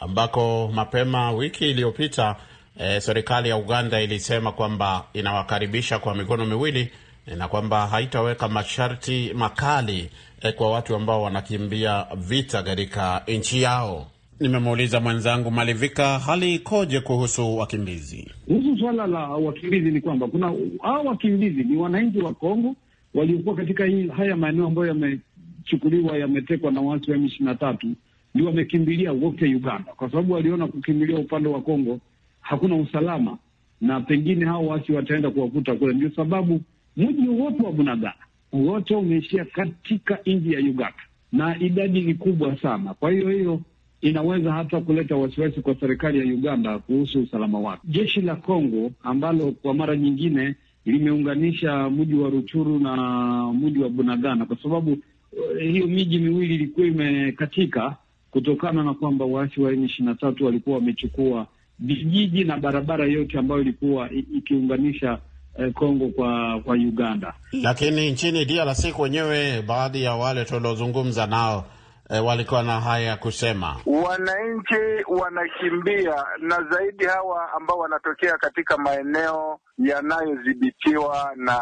ambako 0.01 0.71
mapema 0.75 1.33
wiki 1.33 1.71
iliyopita 1.71 2.37
e, 2.79 3.01
serikali 3.01 3.49
ya 3.49 3.57
Uganda 3.57 4.01
ilisema 4.03 4.53
kwamba 4.53 5.05
inawakaribisha 5.13 5.99
kwa 5.99 6.15
mikono 6.15 6.47
miwili 6.47 6.89
na 7.37 7.49
kwamba 7.49 7.87
haitaweka 7.87 8.49
masharti 8.49 9.33
makali 9.35 10.11
e, 10.43 10.53
kwa 10.53 10.71
watu 10.71 10.97
ambao 10.97 11.23
wanakimbia 11.23 12.07
vita 12.17 12.63
katika 12.63 13.23
nchi 13.29 13.63
yao. 13.63 14.07
Nimemuuliza 14.41 15.01
mwenzangu 15.01 15.51
Malivika 15.51 16.19
hali 16.19 16.55
ikoje 16.55 17.01
kuhusu 17.01 17.57
wakimbizi. 17.59 18.31
Kuhusu 18.47 18.79
suala 18.79 19.07
la 19.07 19.19
wakimbizi 19.29 19.91
ni 19.91 20.01
kwamba 20.01 20.27
kuna 20.29 20.53
hao 20.83 21.05
wakimbizi 21.05 21.65
ni 21.65 21.77
wananchi 21.77 22.19
wa 22.19 22.35
Kongo 22.35 22.75
waliokuwa 23.15 23.55
katika 23.57 23.85
haya 24.17 24.37
maeneo 24.37 24.67
ambayo 24.67 24.89
yamechukuliwa 24.89 26.17
yametekwa 26.19 26.71
na 26.73 26.81
waasi 26.81 27.11
wa 27.11 27.17
M 27.17 27.27
ishirini 27.27 27.47
na 27.51 27.55
tatu 27.55 27.87
ndio 28.35 28.47
wamekimbilia 28.47 29.13
wote 29.13 29.45
Uganda, 29.55 29.93
kwa 29.97 30.11
sababu 30.11 30.33
waliona 30.33 30.67
kukimbilia 30.67 31.19
upande 31.19 31.49
wa 31.49 31.61
Kongo 31.63 32.01
hakuna 32.41 32.77
usalama 32.77 33.39
na 33.81 34.01
pengine 34.01 34.45
hao 34.45 34.67
wasi 34.67 34.93
wataenda 34.93 35.31
kuwakuta 35.31 35.75
kule. 35.75 35.95
Ndio 35.95 36.11
sababu 36.11 36.61
mji 36.97 37.29
wote 37.29 37.63
wa 37.63 37.73
Bunagana 37.73 38.15
wote 38.53 38.95
umeishia 38.95 39.45
katika 39.45 40.19
nchi 40.27 40.53
ya 40.53 40.61
Uganda 40.61 40.95
na 41.33 41.59
idadi 41.59 42.01
ni 42.01 42.15
kubwa 42.15 42.57
sana. 42.57 42.95
Kwa 42.95 43.11
hiyo 43.11 43.29
hiyo 43.31 43.61
inaweza 44.01 44.53
hata 44.53 44.81
kuleta 44.81 45.17
wasiwasi 45.17 45.61
kwa 45.61 45.75
serikali 45.81 46.19
ya 46.19 46.25
Uganda 46.35 46.79
kuhusu 46.79 47.21
usalama 47.21 47.59
wake. 47.61 47.83
Jeshi 47.85 48.21
la 48.21 48.37
Kongo 48.37 48.91
ambalo 49.03 49.53
kwa 49.53 49.75
mara 49.75 49.97
nyingine 49.97 50.55
limeunganisha 50.85 51.91
mji 51.91 52.15
wa 52.15 52.31
Ruchuru 52.31 52.79
na 52.79 53.53
mji 53.53 53.79
wa 53.79 53.89
Bunagana, 53.89 54.47
kwa 54.47 54.57
sababu 54.63 54.93
uh, 54.93 55.59
hiyo 55.63 55.87
miji 55.87 56.19
miwili 56.19 56.55
ilikuwa 56.55 56.87
imekatika 56.87 57.97
kutokana 58.31 58.83
na 58.85 58.95
kwamba 58.95 59.25
waasi 59.25 59.61
wa 59.61 59.73
M 59.73 59.85
ishirini 59.85 60.09
na 60.09 60.15
tatu 60.15 60.45
walikuwa 60.47 60.77
wamechukua 60.77 61.47
vijiji 61.79 62.45
na 62.45 62.57
barabara 62.57 63.05
yote 63.07 63.39
ambayo 63.39 63.61
ilikuwa 63.61 64.11
ikiunganisha 64.11 65.19
eh, 65.59 65.73
Kongo 65.73 66.09
kwa 66.09 66.61
kwa 66.65 66.75
Uganda. 66.75 67.35
Lakini 67.53 68.11
nchini 68.11 68.45
DRC 68.45 68.93
kwenyewe, 68.93 69.63
baadhi 69.63 70.03
ya 70.03 70.15
wale 70.15 70.45
tuliozungumza 70.45 71.27
nao 71.27 71.65
e, 72.11 72.19
walikuwa 72.19 72.63
na 72.63 72.81
haya 72.81 73.07
ya 73.09 73.17
kusema. 73.17 73.77
Wananchi 73.87 75.05
wanakimbia 75.09 76.25
na 76.41 76.63
zaidi 76.71 77.05
hawa 77.05 77.53
ambao 77.53 77.79
wanatokea 77.79 78.39
katika 78.39 78.77
maeneo 78.79 79.61
yanayodhibitiwa 79.79 81.33
na 81.37 81.59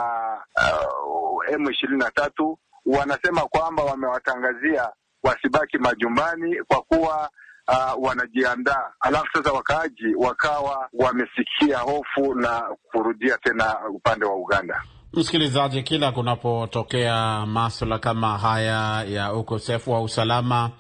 uh, 1.06 1.54
M 1.54 1.70
ishirini 1.70 1.98
na 1.98 2.10
tatu 2.10 2.58
wanasema 2.87 3.40
kwamba 3.40 3.82
wamewatangazia 3.82 4.88
wasibaki 5.28 5.78
majumbani 5.78 6.56
kwa 6.68 6.82
kuwa 6.82 7.30
uh, 7.68 8.04
wanajiandaa. 8.04 8.90
Alafu 9.00 9.26
sasa 9.32 9.52
wakaaji 9.52 10.14
wakawa 10.16 10.88
wamesikia 10.92 11.78
hofu 11.78 12.35
na 12.35 12.62
kurudia 12.92 13.38
tena 13.38 13.76
upande 13.94 14.25
wa 14.26 14.35
Uganda. 14.37 14.82
Msikilizaji, 15.12 15.82
kila 15.82 16.12
kunapotokea 16.12 17.47
maswala 17.47 17.99
kama 17.99 18.38
haya 18.38 19.02
ya 19.04 19.32
ukosefu 19.32 19.92
wa 19.92 20.02
usalama, 20.02 20.70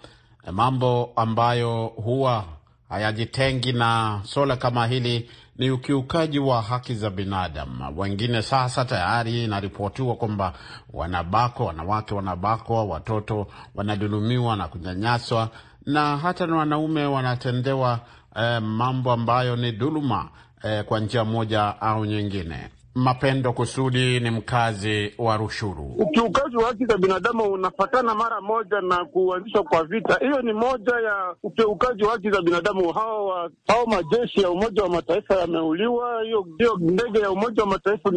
mambo 0.52 1.12
ambayo 1.16 1.86
huwa 1.86 2.44
hayajitengi 2.88 3.72
na 3.72 4.20
suala 4.24 4.56
kama 4.56 4.86
hili 4.86 5.30
ni 5.58 5.70
ukiukaji 5.70 6.38
wa 6.38 6.62
haki 6.62 6.94
za 6.94 7.10
binadamu. 7.10 8.00
Wengine 8.00 8.42
sasa 8.42 8.84
tayari 8.84 9.44
inaripotiwa 9.44 10.14
kwamba 10.14 10.52
wanabakwa, 10.92 11.66
wanawake 11.66 12.14
wanabakwa, 12.14 12.84
watoto 12.84 13.46
wanadhulumiwa 13.74 14.56
na 14.56 14.68
kunyanyaswa, 14.68 15.48
na 15.86 16.16
hata 16.16 16.46
na 16.46 16.56
wanaume 16.56 17.04
wanatendewa 17.06 18.00
eh, 18.36 18.62
mambo 18.62 19.12
ambayo 19.12 19.56
ni 19.56 19.70
dhuluma 19.72 20.28
eh, 20.62 20.84
kwa 20.84 21.00
njia 21.00 21.24
moja 21.24 21.80
au 21.80 22.04
nyingine. 22.04 22.68
Mapendo 22.98 23.52
Kusudi 23.52 24.20
ni 24.20 24.30
mkazi 24.30 25.14
wa 25.18 25.36
Rushuru. 25.36 25.84
Ukiukaji 25.98 26.56
wa 26.56 26.64
haki 26.68 26.86
za 26.86 26.98
binadamu 26.98 27.44
unafatana 27.44 28.14
mara 28.14 28.40
moja 28.40 28.80
na 28.80 29.04
kuanzishwa 29.04 29.62
kwa 29.62 29.84
vita. 29.84 30.18
Hiyo 30.20 30.42
ni 30.42 30.52
moja 30.52 30.94
ya 30.96 31.34
ukiukaji 31.42 32.04
wa 32.04 32.12
haki 32.12 32.30
za 32.30 32.42
binadamu. 32.42 32.92
Hao 32.92 33.50
hao 33.68 33.86
majeshi 33.86 34.40
ya 34.40 34.50
Umoja 34.50 34.82
wa 34.82 34.88
Mataifa 34.88 35.34
yameuliwa, 35.34 36.22
hiyo 36.22 36.46
hiyo 36.58 36.76
ndege 36.80 37.18
ya 37.18 37.30
Umoja 37.30 37.62
wa 37.62 37.68
Mataifa 37.68 38.10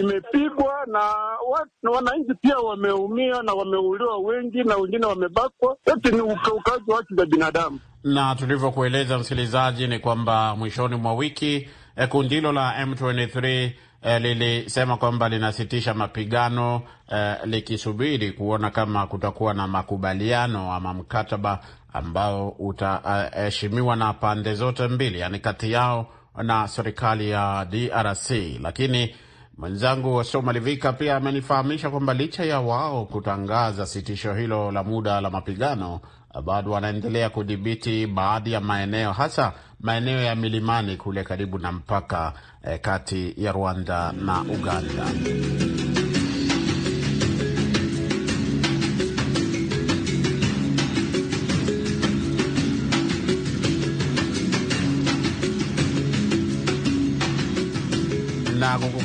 imepigwa 0.00 0.74
na 0.86 1.90
wananchi 1.90 2.34
pia 2.42 2.58
wameumia 2.58 3.42
na 3.42 3.52
wameuliwa 3.52 4.18
wengi 4.18 4.64
na 4.64 4.76
wengine 4.76 5.06
wamebakwa. 5.06 5.76
Yote 5.86 6.10
ni 6.10 6.20
ukiukaji 6.20 6.90
wa 6.90 6.96
haki 6.96 7.14
za 7.14 7.26
binadamu, 7.26 7.80
na 8.04 8.34
tulivyokueleza 8.34 9.18
msikilizaji, 9.18 9.86
ni 9.86 9.98
kwamba 9.98 10.56
mwishoni 10.56 10.96
mwa 10.96 11.14
wiki 11.14 11.68
kundi 12.08 12.34
hilo 12.34 12.52
la 12.52 12.84
M23 12.84 13.70
eh, 14.02 14.20
lilisema 14.22 14.96
kwamba 14.96 15.28
linasitisha 15.28 15.94
mapigano 15.94 16.82
eh, 17.12 17.36
likisubiri 17.44 18.32
kuona 18.32 18.70
kama 18.70 19.06
kutakuwa 19.06 19.54
na 19.54 19.68
makubaliano 19.68 20.72
ama 20.72 20.94
mkataba 20.94 21.60
ambao 21.92 22.48
utaheshimiwa 22.48 23.92
eh, 23.94 23.98
na 23.98 24.12
pande 24.12 24.54
zote 24.54 24.88
mbili, 24.88 25.20
yani 25.20 25.38
kati 25.38 25.72
yao 25.72 26.06
na 26.42 26.68
serikali 26.68 27.30
ya 27.30 27.66
DRC. 27.70 28.30
Lakini 28.62 29.14
mwenzangu 29.58 30.24
Somalivika 30.24 30.92
pia 30.92 31.16
amenifahamisha 31.16 31.90
kwamba 31.90 32.14
licha 32.14 32.44
ya 32.44 32.60
wao 32.60 33.04
kutangaza 33.06 33.86
sitisho 33.86 34.34
hilo 34.34 34.72
la 34.72 34.82
muda 34.84 35.20
la 35.20 35.30
mapigano 35.30 36.00
bado 36.44 36.70
wanaendelea 36.70 37.30
kudhibiti 37.30 38.06
baadhi 38.06 38.52
ya 38.52 38.60
maeneo 38.60 39.12
hasa 39.12 39.52
maeneo 39.80 40.20
ya 40.22 40.34
milimani 40.34 40.96
kule 40.96 41.24
karibu 41.24 41.58
na 41.58 41.72
mpaka 41.72 42.32
eh, 42.64 42.80
kati 42.80 43.34
ya 43.36 43.52
Rwanda 43.52 44.12
na 44.12 44.40
Uganda. 44.42 45.04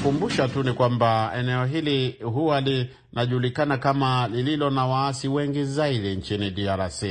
Na 0.01 0.05
kukukumbusha 0.08 0.48
tu 0.48 0.63
ni 0.63 0.74
kwamba 0.74 1.31
eneo 1.38 1.65
hili 1.65 2.12
huwa 2.24 2.62
linajulikana 2.62 3.77
kama 3.77 4.27
lililo 4.27 4.70
na 4.70 4.86
waasi 4.86 5.27
wengi 5.27 5.63
zaidi 5.65 6.15
nchini 6.15 6.51
DRC. 6.51 7.03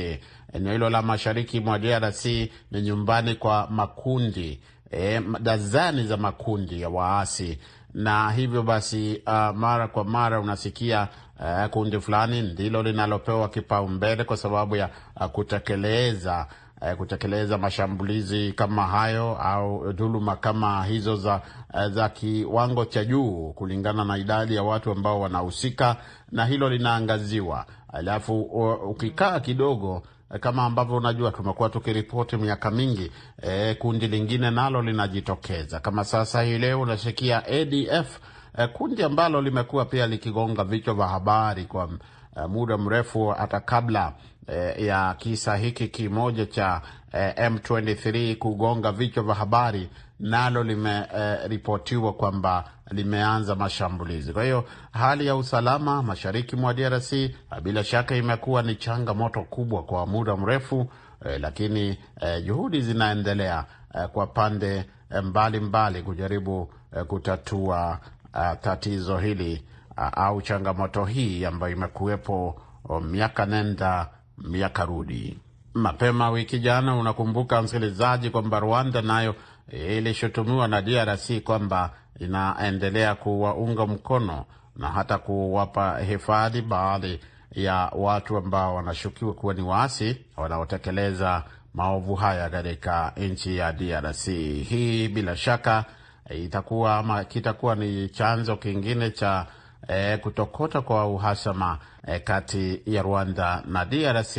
Eneo 0.53 0.71
hilo 0.73 0.89
la 0.89 1.01
mashariki 1.01 1.59
mwa 1.59 1.79
DRC 1.79 2.25
ni 2.71 2.81
nyumbani 2.81 3.35
kwa 3.35 3.67
makundi 3.69 4.59
e, 4.91 5.21
dazani 5.39 6.07
za 6.07 6.17
makundi 6.17 6.81
ya 6.81 6.89
waasi, 6.89 7.59
na 7.93 8.31
hivyo 8.31 8.63
basi 8.63 9.21
uh, 9.27 9.33
mara 9.57 9.87
kwa 9.87 10.03
mara 10.03 10.39
unasikia 10.39 11.07
uh, 11.39 11.65
kundi 11.65 11.99
fulani 11.99 12.41
ndilo 12.41 12.83
linalopewa 12.83 13.49
kipaumbele 13.49 14.23
kwa 14.23 14.37
sababu 14.37 14.75
ya 14.75 14.89
uh, 15.19 15.25
kutekeleza 15.25 16.47
kutekeleza 16.97 17.57
mashambulizi 17.57 18.53
kama 18.53 18.87
hayo 18.87 19.37
au 19.37 19.91
dhuluma 19.93 20.35
kama 20.35 20.83
hizo 20.85 21.15
za, 21.15 21.41
uh, 21.73 21.85
za 21.87 22.09
kiwango 22.09 22.85
cha 22.85 23.05
juu 23.05 23.53
kulingana 23.55 24.05
na 24.05 24.17
idadi 24.17 24.55
ya 24.55 24.63
watu 24.63 24.91
ambao 24.91 25.19
wanahusika, 25.21 25.95
na 26.31 26.45
hilo 26.45 26.69
linaangaziwa. 26.69 27.65
Alafu 27.93 28.41
ukikaa 28.89 29.39
kidogo 29.39 30.03
kama 30.39 30.63
ambavyo 30.65 30.95
unajua 30.97 31.31
tumekuwa 31.31 31.69
tukiripoti 31.69 32.37
miaka 32.37 32.71
mingi 32.71 33.11
e, 33.41 33.73
kundi 33.75 34.07
lingine 34.07 34.51
nalo 34.51 34.81
linajitokeza 34.81 35.79
kama 35.79 36.03
sasa 36.03 36.41
hii 36.41 36.57
leo 36.57 36.81
unasikia 36.81 37.45
ADF 37.45 38.19
e, 38.57 38.67
kundi 38.67 39.03
ambalo 39.03 39.41
limekuwa 39.41 39.85
pia 39.85 40.07
likigonga 40.07 40.63
vichwa 40.63 40.93
vya 40.93 41.07
habari 41.07 41.65
kwa 41.65 41.89
e, 42.43 42.47
muda 42.47 42.77
mrefu 42.77 43.27
hata 43.27 43.59
kabla 43.59 44.13
e, 44.51 44.85
ya 44.85 45.13
kisa 45.17 45.55
hiki 45.55 45.87
kimoja 45.87 46.45
cha 46.45 46.81
eh, 47.13 47.33
M23 47.37 48.35
kugonga 48.35 48.91
vichwa 48.91 49.23
vya 49.23 49.35
habari 49.35 49.89
nalo 50.19 50.63
limeripotiwa 50.63 52.09
eh, 52.09 52.15
kwamba 52.17 52.63
limeanza 52.91 53.55
mashambulizi. 53.55 54.33
Kwa 54.33 54.43
hiyo 54.43 54.65
hali 54.91 55.27
ya 55.27 55.35
usalama 55.35 56.03
mashariki 56.03 56.55
mwa 56.55 56.73
DRC 56.73 57.13
bila 57.63 57.83
shaka 57.83 58.15
imekuwa 58.15 58.61
ni 58.61 58.75
changamoto 58.75 59.41
kubwa 59.43 59.83
kwa 59.83 60.07
muda 60.07 60.35
mrefu 60.35 60.91
eh, 61.25 61.39
lakini 61.41 61.97
eh, 62.21 62.43
juhudi 62.45 62.81
zinaendelea 62.81 63.65
eh, 63.95 64.07
kwa 64.07 64.27
pande 64.27 64.85
mbalimbali 65.09 65.57
eh, 65.57 65.63
mbali 65.63 66.01
kujaribu 66.01 66.73
eh, 66.97 67.03
kutatua 67.05 67.99
eh, 68.35 68.57
tatizo 68.61 69.17
hili 69.17 69.51
eh, 69.97 70.09
au 70.11 70.41
changamoto 70.41 71.05
hii 71.05 71.45
ambayo 71.45 71.73
imekuwepo 71.73 72.61
oh, 72.89 72.99
miaka 72.99 73.45
nenda 73.45 74.09
miaka 74.43 74.85
rudi. 74.85 75.39
Mapema 75.73 76.29
wiki 76.29 76.59
jana, 76.59 76.95
unakumbuka 76.95 77.61
msikilizaji, 77.61 78.29
kwamba 78.29 78.59
Rwanda 78.59 79.01
nayo 79.01 79.35
ilishutumiwa 79.71 80.67
na 80.67 80.81
DRC 80.81 81.39
kwamba 81.43 81.93
inaendelea 82.19 83.15
kuwaunga 83.15 83.85
mkono 83.85 84.45
na 84.75 84.87
hata 84.89 85.17
kuwapa 85.17 85.99
hifadhi 85.99 86.61
baadhi 86.61 87.19
ya 87.51 87.75
watu 87.95 88.37
ambao 88.37 88.75
wanashukiwa 88.75 89.33
kuwa 89.33 89.53
ni 89.53 89.61
waasi 89.61 90.17
wanaotekeleza 90.37 91.43
maovu 91.73 92.15
haya 92.15 92.49
katika 92.49 93.13
nchi 93.17 93.57
ya 93.57 93.73
DRC. 93.73 94.25
Hii 94.69 95.07
bila 95.07 95.35
shaka 95.37 95.85
itakuwa 96.29 96.97
ama 96.97 97.23
kitakuwa 97.23 97.75
ni 97.75 98.09
chanzo 98.09 98.55
kingine 98.55 99.09
cha 99.11 99.45
eh, 99.87 100.19
kutokota 100.19 100.81
kwa 100.81 101.05
uhasama 101.07 101.77
e, 102.07 102.19
kati 102.19 102.81
ya 102.85 103.01
Rwanda 103.01 103.63
na 103.65 103.85
DRC 103.85 104.37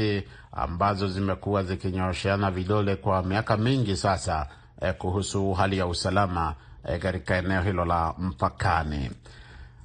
ambazo 0.53 1.09
zimekuwa 1.09 1.63
zikinyosheana 1.63 2.51
vidole 2.51 2.97
kwa 2.97 3.23
miaka 3.23 3.57
mingi 3.57 3.97
sasa 3.97 4.47
e, 4.81 4.93
kuhusu 4.93 5.53
hali 5.53 5.79
ya 5.79 5.87
usalama 5.87 6.55
katika 7.01 7.37
eneo 7.37 7.63
hilo 7.63 7.85
la 7.85 8.15
mpakani. 8.19 9.11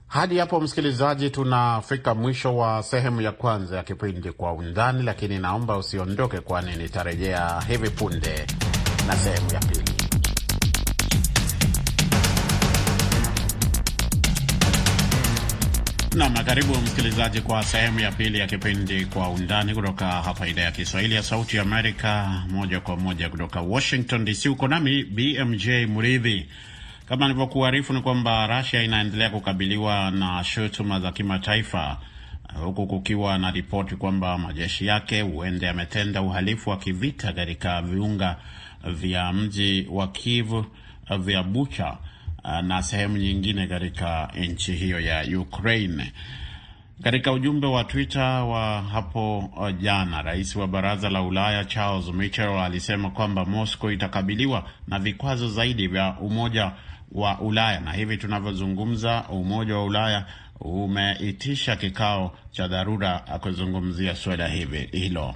Hadi 0.08 0.38
hapo, 0.38 0.60
msikilizaji, 0.62 1.30
tunafika 1.30 2.16
mwisho 2.16 2.58
wa 2.58 2.84
sehemu 2.84 3.22
ya 3.22 3.32
kwanza 3.32 3.78
ya 3.78 3.84
kipindi 3.84 4.32
Kwa 4.32 4.54
Undani, 4.54 5.04
lakini 5.04 5.40
naomba 5.40 5.78
usiondoke, 5.78 6.40
kwani 6.40 6.76
nitarejea 6.76 7.62
hivi 7.68 7.90
punde 7.90 8.46
na 9.08 9.16
sehemu 9.16 9.54
ya 9.54 9.60
pili. 9.60 9.77
Nam, 16.18 16.34
karibu 16.34 16.78
msikilizaji 16.78 17.42
kwa 17.42 17.64
sehemu 17.64 18.00
ya 18.00 18.12
pili 18.12 18.40
ya 18.40 18.48
kipindi 18.48 19.06
Kwa 19.06 19.30
Undani 19.30 19.74
kutoka 19.76 20.08
hapa 20.08 20.48
idhaa 20.48 20.62
ya 20.62 20.72
Kiswahili 20.72 21.16
ya 21.16 21.24
Sauti 21.24 21.56
ya 21.58 21.62
Amerika, 21.62 22.44
moja 22.50 22.80
kwa 22.80 22.96
moja 22.98 23.30
kutoka 23.30 23.62
Washington 23.62 24.26
DC. 24.26 24.46
Uko 24.50 24.68
nami 24.68 25.04
BMJ 25.04 25.68
Mridhi. 25.68 26.48
Kama 27.10 27.28
nilivyokuarifu 27.28 27.94
ni 27.94 28.02
kwamba 28.02 28.48
Russia 28.48 28.84
inaendelea 28.84 29.30
kukabiliwa 29.30 30.12
na 30.12 30.44
shutuma 30.44 31.00
za 31.00 31.12
kimataifa 31.12 31.98
huku 32.64 32.88
kukiwa 32.88 33.38
na 33.38 33.52
ripoti 33.52 33.96
kwamba 33.96 34.38
majeshi 34.38 34.86
yake 34.86 35.22
huenda 35.22 35.68
yametenda 35.68 36.22
uhalifu 36.22 36.70
wa 36.70 36.78
kivita 36.78 37.34
katika 37.34 37.82
viunga 37.82 38.36
vya 38.88 39.34
mji 39.34 39.88
wa 39.92 40.08
Kiev 40.08 40.54
vya 41.20 41.44
Bucha 41.44 41.98
na 42.64 42.84
sehemu 42.84 43.18
nyingine 43.18 43.68
katika 43.68 44.30
nchi 44.40 44.72
hiyo 44.74 45.00
ya 45.00 45.40
Ukraine. 45.40 46.14
Katika 47.04 47.32
ujumbe 47.32 47.68
wa 47.68 47.84
Twitter 47.84 48.44
wa 48.44 48.82
hapo 48.82 49.50
jana, 49.82 50.22
rais 50.22 50.56
wa 50.56 50.68
baraza 50.68 51.10
la 51.10 51.22
Ulaya 51.22 51.66
Charles 51.66 52.08
Michel 52.14 52.50
alisema 52.50 53.10
kwamba 53.10 53.46
Moscow 53.46 53.92
itakabiliwa 53.92 54.64
na 54.88 55.00
vikwazo 55.00 55.50
zaidi 55.50 55.88
vya 55.88 56.16
Umoja 56.22 56.72
wa 57.12 57.40
Ulaya, 57.40 57.80
na 57.80 57.94
hivi 57.94 58.18
tunavyozungumza, 58.18 59.24
Umoja 59.30 59.76
wa 59.76 59.84
Ulaya 59.86 60.26
umeitisha 60.60 61.76
kikao 61.76 62.38
cha 62.52 62.68
dharura 62.68 63.20
kuzungumzia 63.20 64.16
suala 64.16 64.48
hilo. 64.92 65.36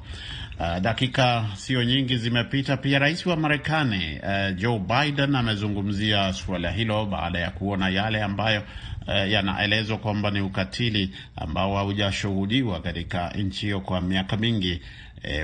Uh, 0.60 0.78
dakika 0.80 1.46
sio 1.56 1.84
nyingi 1.84 2.18
zimepita. 2.18 2.78
Pia 2.78 3.00
rais 3.00 3.26
wa 3.26 3.36
Marekani 3.36 4.20
uh, 4.24 4.56
Joe 4.58 4.80
Biden 4.80 5.36
amezungumzia 5.36 6.34
suala 6.34 6.72
hilo 6.72 7.06
baada 7.06 7.40
ya 7.40 7.52
kuona 7.52 7.90
yale 7.90 8.24
ambayo 8.24 8.64
uh, 9.08 9.30
yanaelezwa 9.32 9.98
kwamba 9.98 10.32
ni 10.32 10.42
ukatili 10.42 11.12
ambao 11.36 11.76
haujashuhudiwa 11.76 12.80
katika 12.82 13.30
nchi 13.30 13.66
hiyo 13.66 13.80
kwa 13.82 14.02
miaka 14.02 14.38
mingi 14.38 14.82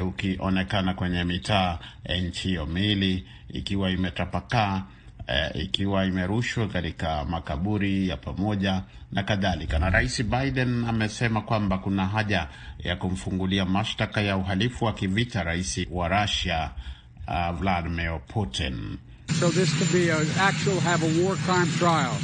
uh, 0.01 0.07
ukionekana 0.07 0.93
kwenye 0.93 1.23
mitaa 1.23 1.79
e, 2.03 2.21
nchi 2.21 2.47
hiyo, 2.47 2.65
miili 2.65 3.25
ikiwa 3.53 3.89
imetapakaa 3.91 4.83
e, 5.27 5.59
ikiwa 5.59 6.05
imerushwa 6.05 6.67
katika 6.67 7.25
makaburi 7.25 8.07
ya 8.07 8.17
pamoja 8.17 8.81
na 9.11 9.23
kadhalika. 9.23 9.79
Na 9.79 9.89
Rais 9.89 10.23
Biden 10.23 10.85
amesema 10.85 11.41
kwamba 11.41 11.77
kuna 11.77 12.05
haja 12.05 12.47
ya 12.79 12.95
kumfungulia 12.95 13.65
mashtaka 13.65 14.21
ya 14.21 14.37
uhalifu 14.37 14.85
wa 14.85 14.93
kivita 14.93 15.43
rais 15.43 15.87
wa 15.91 16.07
Russia 16.21 16.71
uh, 17.27 17.51
Vladimir 17.59 18.19
Putin. 18.27 18.97
So 19.33 19.49
this 19.49 19.69
could 19.77 19.91
be 19.91 20.09
an 20.09 20.25
actual 20.39 20.79
have 20.79 21.03
a 21.03 21.23
war 21.23 21.35
crime 21.45 21.67
trial. 21.77 22.17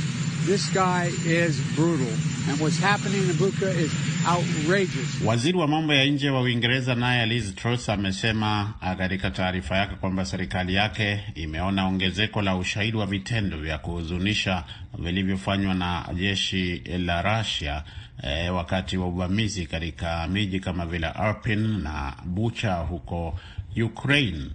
This 0.45 0.69
guy 0.73 1.11
is 1.25 1.59
brutal 1.75 2.07
and 2.49 2.59
what's 2.59 2.77
happening 2.79 3.21
in 3.29 3.35
Buka 3.35 3.69
is 3.75 3.91
outrageous. 4.27 5.21
Waziri 5.25 5.57
wa 5.57 5.67
mambo 5.67 5.93
ya 5.93 6.05
nje 6.05 6.29
wa 6.29 6.41
Uingereza 6.41 6.95
naye 6.95 7.25
Liz 7.25 7.55
Truss 7.55 7.89
amesema 7.89 8.73
katika 8.97 9.31
taarifa 9.31 9.77
yake 9.77 9.95
kwamba 9.95 10.25
serikali 10.25 10.73
yake 10.75 11.19
imeona 11.35 11.85
ongezeko 11.85 12.41
la 12.41 12.55
ushahidi 12.55 12.97
wa 12.97 13.05
vitendo 13.05 13.57
vya 13.57 13.77
kuhuzunisha 13.77 14.63
vilivyofanywa 14.99 15.73
na 15.73 16.05
jeshi 16.15 16.75
la 16.97 17.21
Russia 17.39 17.83
eh, 18.23 18.55
wakati 18.55 18.97
wa 18.97 19.07
uvamizi 19.07 19.65
katika 19.65 20.27
miji 20.27 20.59
kama 20.59 20.85
vile 20.85 21.07
Irpin 21.29 21.81
na 21.83 22.13
Bucha 22.25 22.73
huko 22.73 23.39
Ukraine. 23.85 24.45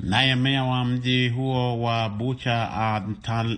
Naye 0.00 0.34
meya 0.36 0.64
wa 0.64 0.84
mji 0.84 1.28
huo 1.28 1.80
wa 1.82 2.08
Bucha 2.08 2.70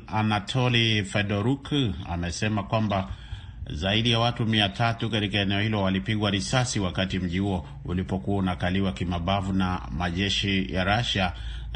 Anatoli 0.07 1.05
Fedoruk 1.05 1.73
amesema 2.11 2.63
kwamba 2.63 3.09
zaidi 3.71 4.11
ya 4.11 4.19
watu 4.19 4.47
mia 4.47 4.69
tatu 4.69 5.11
katika 5.11 5.39
eneo 5.39 5.61
hilo 5.61 5.83
walipigwa 5.83 6.31
risasi 6.31 6.81
wakati 6.81 7.19
mji 7.19 7.39
huo 7.39 7.67
ulipokuwa 7.85 8.37
unakaliwa 8.39 8.93
kimabavu 8.93 9.53
na 9.53 9.81
majeshi 9.99 10.75
ya 10.75 10.85
Russia 10.97 11.33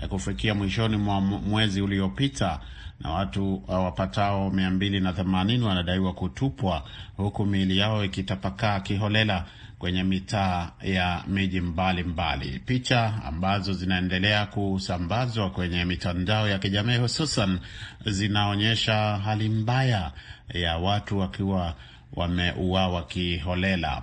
kufikia 0.09 0.55
mwishoni 0.55 0.97
mwa 0.97 1.21
mwezi 1.21 1.83
uliopita, 1.83 2.61
na 3.01 3.11
watu 3.11 3.63
wapatao 3.69 4.51
mbili 4.51 5.01
na 5.01 5.13
themanini 5.13 5.65
wanadaiwa 5.65 6.13
kutupwa 6.13 6.85
huku 7.17 7.47
miili 7.47 7.79
yao 7.79 8.05
ikitapakaa 8.05 8.81
kiholela 8.81 9.45
kwenye 9.81 10.03
mitaa 10.03 10.71
ya 10.83 11.25
miji 11.27 11.61
mbalimbali. 11.61 12.59
Picha 12.67 13.15
ambazo 13.25 13.73
zinaendelea 13.73 14.47
kusambazwa 14.47 15.51
kwenye 15.51 15.85
mitandao 15.85 16.49
ya 16.49 16.59
kijamii 16.59 16.97
hususan 16.97 17.59
zinaonyesha 18.07 18.95
hali 19.25 19.49
mbaya 19.49 20.13
ya 20.55 20.77
watu 20.79 21.19
wakiwa 21.19 21.75
wameuawa 22.13 23.03
kiholela, 23.07 24.03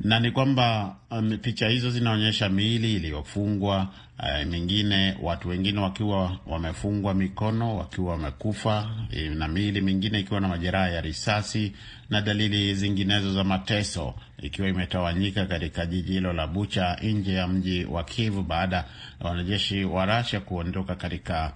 na 0.00 0.20
ni 0.20 0.30
kwamba 0.30 0.96
um, 1.10 1.38
picha 1.38 1.68
hizo 1.68 1.90
zinaonyesha 1.90 2.48
miili 2.48 2.94
iliyofungwa 2.96 3.88
uh, 4.18 4.46
mingine 4.46 5.16
watu 5.22 5.48
wengine 5.48 5.80
wakiwa 5.80 6.38
wamefungwa 6.46 7.14
mikono 7.14 7.76
wakiwa 7.76 8.10
wamekufa, 8.12 8.90
na 9.34 9.48
miili 9.48 9.80
mingine 9.80 10.20
ikiwa 10.20 10.40
na 10.40 10.48
majeraha 10.48 10.88
ya 10.88 11.00
risasi 11.00 11.72
na 12.10 12.20
dalili 12.20 12.74
zinginezo 12.74 13.32
za 13.32 13.44
mateso 13.44 14.14
ikiwa 14.42 14.68
imetawanyika 14.68 15.46
katika 15.46 15.86
jiji 15.86 16.12
hilo 16.12 16.32
la 16.32 16.46
Bucha 16.46 16.96
nje 17.02 17.32
ya 17.34 17.48
mji 17.48 17.84
wa 17.84 18.04
Kiev 18.04 18.40
baada 18.42 18.76
ya 18.76 18.84
wanajeshi 19.30 19.84
wa 19.84 20.06
Russia 20.18 20.40
kuondoka 20.40 20.94
katika 20.94 21.52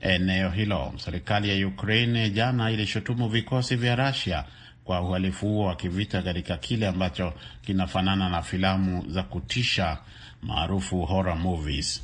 eneo 0.00 0.50
hilo. 0.50 0.92
Serikali 0.96 1.60
ya 1.60 1.68
Ukraine 1.68 2.30
jana 2.30 2.70
ilishutumu 2.70 3.28
vikosi 3.28 3.76
vya 3.76 3.96
Russia 3.96 4.44
kwa 4.88 5.00
uhalifu 5.00 5.46
huo 5.46 5.66
wa 5.66 5.76
kivita 5.76 6.22
katika 6.22 6.56
kile 6.56 6.86
ambacho 6.88 7.34
kinafanana 7.62 8.28
na 8.28 8.42
filamu 8.42 9.04
za 9.08 9.22
kutisha 9.22 9.98
maarufu 10.42 11.04
horror 11.04 11.36
movies. 11.36 12.02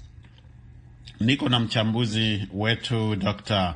Niko 1.21 1.49
na 1.49 1.61
mchambuzi 1.61 2.49
wetu 2.53 3.17
Dr. 3.17 3.75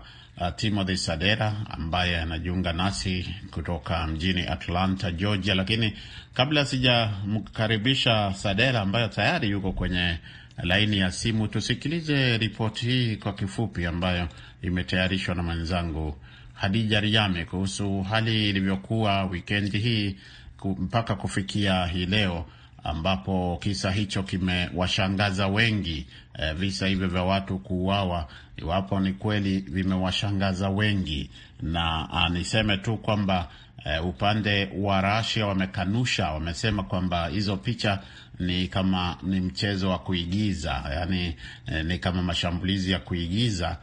Timothy 0.57 0.97
Sadera 0.97 1.57
ambaye 1.71 2.21
anajiunga 2.21 2.73
nasi 2.73 3.35
kutoka 3.51 4.07
mjini 4.07 4.47
Atlanta, 4.47 5.11
Georgia. 5.12 5.55
Lakini 5.55 5.92
kabla 6.35 6.64
sijamkaribisha 6.64 8.35
Sadera 8.35 8.81
ambaye 8.81 9.09
tayari 9.09 9.51
yuko 9.51 9.73
kwenye 9.73 10.18
laini 10.62 10.99
ya 10.99 11.11
simu, 11.12 11.49
tusikilize 11.49 12.38
ripoti 12.38 12.87
hii 12.87 13.16
kwa 13.16 13.33
kifupi 13.33 13.87
ambayo 13.87 14.29
imetayarishwa 14.62 15.35
na 15.35 15.42
mwenzangu 15.42 16.16
Hadija 16.61 17.01
Riame 17.01 17.44
kuhusu 17.44 18.03
hali 18.03 18.49
ilivyokuwa 18.51 19.25
wikendi 19.25 19.79
hii 19.79 20.16
mpaka 20.64 21.14
kufikia 21.14 21.87
hii 21.87 22.07
leo 22.07 22.47
ambapo 22.85 23.59
kisa 23.62 23.90
hicho 23.90 24.23
kimewashangaza 24.23 25.47
wengi. 25.49 26.07
E, 26.38 26.53
visa 26.53 26.87
hivyo 26.87 27.09
vya 27.09 27.23
watu 27.23 27.59
kuuawa, 27.59 28.29
iwapo 28.57 29.01
ni 29.01 29.12
kweli, 29.12 29.59
vimewashangaza 29.59 30.68
wengi, 30.71 31.31
na 31.62 32.09
a, 32.12 32.29
niseme 32.29 32.77
tu 32.77 32.97
kwamba 32.97 33.49
e, 33.85 33.99
upande 33.99 34.68
wa 34.79 35.01
Russia 35.18 35.47
wamekanusha, 35.47 36.31
wamesema 36.31 36.83
kwamba 36.83 37.27
hizo 37.29 37.57
picha 37.57 38.03
ni 38.38 38.68
kama 38.68 39.16
ni 39.23 39.40
mchezo 39.40 39.90
wa 39.90 39.99
kuigiza, 39.99 40.85
yani 40.94 41.37
e, 41.66 41.83
ni 41.83 41.99
kama 41.99 42.23
mashambulizi 42.23 42.92
ya 42.92 42.99
kuigiza 42.99 43.77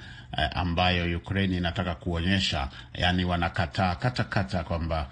ambayo 0.55 1.17
Ukraine 1.17 1.57
inataka 1.57 1.95
kuonyesha, 1.95 2.67
yani 2.93 3.25
wanakataa 3.25 3.95
katakata 3.95 4.63
kwamba 4.63 5.09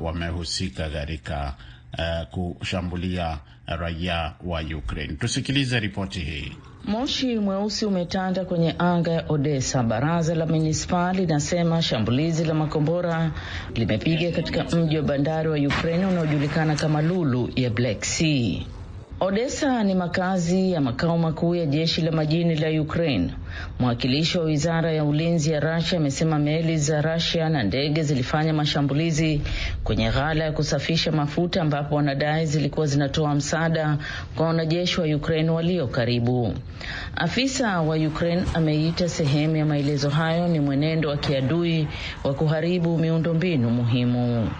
wamehusika 0.00 0.90
katika 0.90 1.54
Uh, 1.98 2.26
kushambulia 2.58 3.38
raia 3.66 4.32
wa 4.44 4.60
Ukraine. 4.60 5.14
Tusikilize 5.14 5.80
ripoti 5.80 6.20
hii. 6.20 6.52
Moshi 6.84 7.38
mweusi 7.38 7.86
umetanda 7.86 8.44
kwenye 8.44 8.74
anga 8.78 9.10
ya 9.10 9.24
Odessa. 9.28 9.82
Baraza 9.82 10.34
la 10.34 10.46
manispaa 10.46 11.12
linasema 11.12 11.82
shambulizi 11.82 12.44
la 12.44 12.54
makombora 12.54 13.30
limepiga 13.74 14.32
katika 14.32 14.64
mji 14.76 14.96
wa 14.96 15.02
bandari 15.02 15.48
wa 15.48 15.56
Ukraine 15.56 16.06
unaojulikana 16.06 16.74
kama 16.76 17.02
lulu 17.02 17.50
ya 17.56 17.70
Black 17.70 18.04
Sea. 18.04 18.60
Odessa 19.22 19.82
ni 19.84 19.94
makazi 19.94 20.72
ya 20.72 20.80
makao 20.80 21.18
makuu 21.18 21.54
ya 21.54 21.66
jeshi 21.66 22.00
la 22.02 22.12
majini 22.12 22.54
la 22.54 22.82
Ukraine. 22.82 23.30
Mwakilishi 23.78 24.38
wa 24.38 24.44
wizara 24.44 24.92
ya 24.92 25.04
ulinzi 25.04 25.52
ya 25.52 25.60
Rasia 25.60 25.98
amesema 25.98 26.38
meli 26.38 26.78
za 26.78 27.00
Rasia 27.02 27.48
na 27.48 27.62
ndege 27.62 28.02
zilifanya 28.02 28.52
mashambulizi 28.52 29.40
kwenye 29.84 30.10
ghala 30.10 30.44
ya 30.44 30.52
kusafisha 30.52 31.12
mafuta 31.12 31.62
ambapo 31.62 31.94
wanadai 31.94 32.46
zilikuwa 32.46 32.86
zinatoa 32.86 33.34
msaada 33.34 33.98
kwa 34.36 34.46
wanajeshi 34.46 35.00
wa 35.00 35.06
Ukraine 35.06 35.50
walio 35.50 35.86
karibu. 35.86 36.54
Afisa 37.16 37.80
wa 37.80 37.96
Ukraine 37.96 38.42
ameita 38.54 39.08
sehemu 39.08 39.56
ya 39.56 39.66
maelezo 39.66 40.10
hayo 40.10 40.48
ni 40.48 40.60
mwenendo 40.60 41.08
wa 41.08 41.16
kiadui 41.16 41.88
wa 42.24 42.34
kuharibu 42.34 42.98
miundombinu 42.98 43.70
muhimu. 43.70 44.50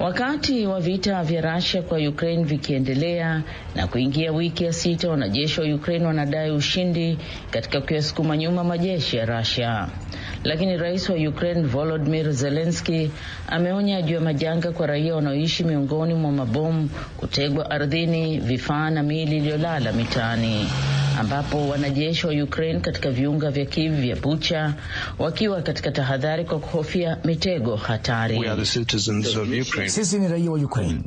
Wakati 0.00 0.66
wa 0.66 0.80
vita 0.80 1.22
vya 1.22 1.40
Russia 1.54 1.82
kwa 1.82 1.98
Ukraine 1.98 2.44
vikiendelea 2.44 3.42
na 3.74 3.86
kuingia 3.86 4.32
wiki 4.32 4.64
ya 4.64 4.72
sita, 4.72 5.08
wanajeshi 5.10 5.60
wa 5.60 5.66
Ukraine 5.74 6.06
wanadai 6.06 6.50
ushindi 6.50 7.18
katika 7.50 7.80
kuyasukuma 7.80 8.36
nyuma 8.36 8.64
majeshi 8.64 9.16
ya 9.16 9.24
Russia. 9.26 9.88
Lakini 10.44 10.76
rais 10.76 11.08
wa 11.08 11.16
Ukraine 11.16 11.62
Volodymyr 11.62 12.32
Zelensky 12.32 13.10
ameonya 13.48 14.02
juu 14.02 14.14
ya 14.14 14.20
majanga 14.20 14.72
kwa 14.72 14.86
raia 14.86 15.14
wanaoishi 15.14 15.64
miongoni 15.64 16.14
mwa 16.14 16.32
mabomu 16.32 16.90
kutegwa 17.16 17.70
ardhini, 17.70 18.38
vifaa 18.38 18.90
na 18.90 19.02
miili 19.02 19.36
iliyolala 19.36 19.92
mitaani 19.92 20.66
ambapo 21.18 21.68
wanajeshi 21.68 22.26
wa 22.26 22.32
Ukraine 22.44 22.80
katika 22.80 23.10
viunga 23.10 23.50
vya 23.50 23.66
Kiev 23.66 24.00
vya 24.00 24.16
Bucha 24.16 24.74
wakiwa 25.18 25.62
katika 25.62 25.90
tahadhari 25.92 26.44
kwa 26.44 26.58
kuhofia 26.58 27.18
mitego 27.24 27.76
hatari. 27.76 28.40
Sisi 29.86 30.18
ni 30.18 30.28
raia 30.28 30.50
wa 30.50 30.58
Ukraine 30.58 31.00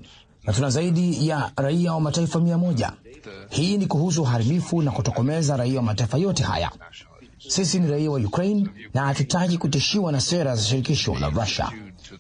na 0.43 0.53
tuna 0.53 0.69
zaidi 0.69 1.27
ya 1.27 1.51
raia 1.57 1.93
wa 1.93 2.01
mataifa 2.01 2.39
mia 2.39 2.57
moja. 2.57 2.91
Hii 3.49 3.77
ni 3.77 3.85
kuhusu 3.85 4.21
uharibifu 4.21 4.81
na 4.81 4.91
kutokomeza 4.91 5.57
raia 5.57 5.77
wa 5.77 5.83
mataifa 5.83 6.17
yote 6.17 6.43
haya. 6.43 6.71
Sisi 7.47 7.79
ni 7.79 7.91
raia 7.91 8.11
wa 8.11 8.19
Ukraine 8.19 8.67
na 8.93 9.01
hatutaki 9.05 9.57
kutishiwa 9.57 10.11
na 10.11 10.21
sera 10.21 10.55
za 10.55 10.63
shirikisho 10.63 11.15
la 11.19 11.29
Russia. 11.29 11.71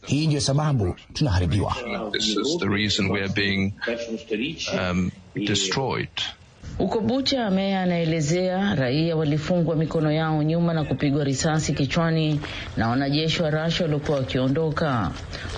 Hii 0.05 0.25
ndiyo 0.27 0.41
sababu 0.41 0.95
tunaharibiwa. 1.13 1.75
Huko 6.79 7.01
Bucha, 7.01 7.49
meya 7.51 7.81
anaelezea 7.81 8.75
raia 8.75 9.15
walifungwa 9.15 9.75
mikono 9.75 10.11
yao 10.11 10.43
nyuma 10.43 10.73
na 10.73 10.83
kupigwa 10.83 11.23
risasi 11.23 11.73
kichwani 11.73 12.39
na 12.77 12.89
wanajeshi 12.89 13.41
wa 13.43 13.49
Russia 13.49 13.85
waliokuwa 13.85 14.17
wakiondoka. 14.17 15.11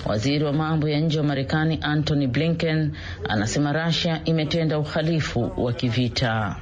Waziri 0.06 0.44
wa 0.44 0.52
mambo 0.52 0.88
ya 0.88 1.00
nje 1.00 1.18
wa 1.18 1.24
Marekani 1.24 1.78
Antony 1.82 2.26
Blinken 2.26 2.92
anasema 3.28 3.72
Russia 3.86 4.20
imetenda 4.24 4.78
uhalifu 4.78 5.52
wa 5.56 5.72
kivita. 5.72 6.56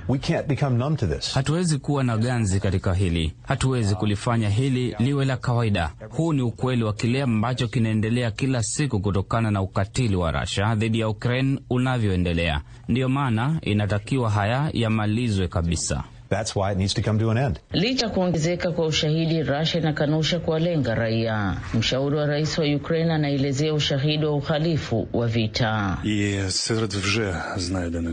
Hatuwezi 1.35 1.79
kuwa 1.79 2.05
na 2.05 2.17
ganzi 2.17 2.61
katika 2.61 2.95
hili, 2.95 3.33
hatuwezi 3.43 3.95
kulifanya 3.95 4.49
hili 4.51 4.97
liwe 4.99 5.25
la 5.25 5.37
kawaida. 5.37 5.91
Huu 6.11 6.33
ni 6.33 6.43
ukweli 6.43 6.85
wa 6.85 6.93
kile 6.93 7.23
ambacho 7.23 7.69
kinaendelea 7.69 8.31
kila 8.31 8.63
siku 8.63 9.01
kutokana 9.01 9.51
na 9.51 9.63
ukatili 9.63 10.17
wa 10.17 10.31
Russia 10.33 10.75
dhidi 10.75 11.01
ya 11.01 11.09
Ukraine 11.09 11.59
unavyoendelea. 11.71 12.61
Ndiyo 12.91 13.09
maana 13.09 13.59
inatakiwa 13.63 14.31
haya 14.31 14.71
yamalizwe 14.73 15.49
kabisa. 15.49 16.05
That's 16.31 16.55
why 16.57 16.71
it 16.73 16.79
needs 16.79 16.95
to 16.95 17.03
come 17.03 17.19
to 17.19 17.31
an 17.31 17.39
end. 17.39 17.61
Licha 17.73 18.09
kuongezeka 18.09 18.73
kwa 18.73 18.87
ushahidi, 18.87 19.43
Russia 19.43 19.81
inakanusha 19.81 20.39
kuwalenga 20.41 20.95
raia. 20.95 21.57
Mshauri 21.75 22.17
wa 22.17 22.27
rais 22.27 22.59
wa 22.59 22.65
Ukraine 22.77 23.13
anaelezea 23.13 23.75
ushahidi 23.75 24.25
wa 24.27 24.33
uhalifu 24.37 25.09
wa 25.13 25.27
vita. 25.27 25.99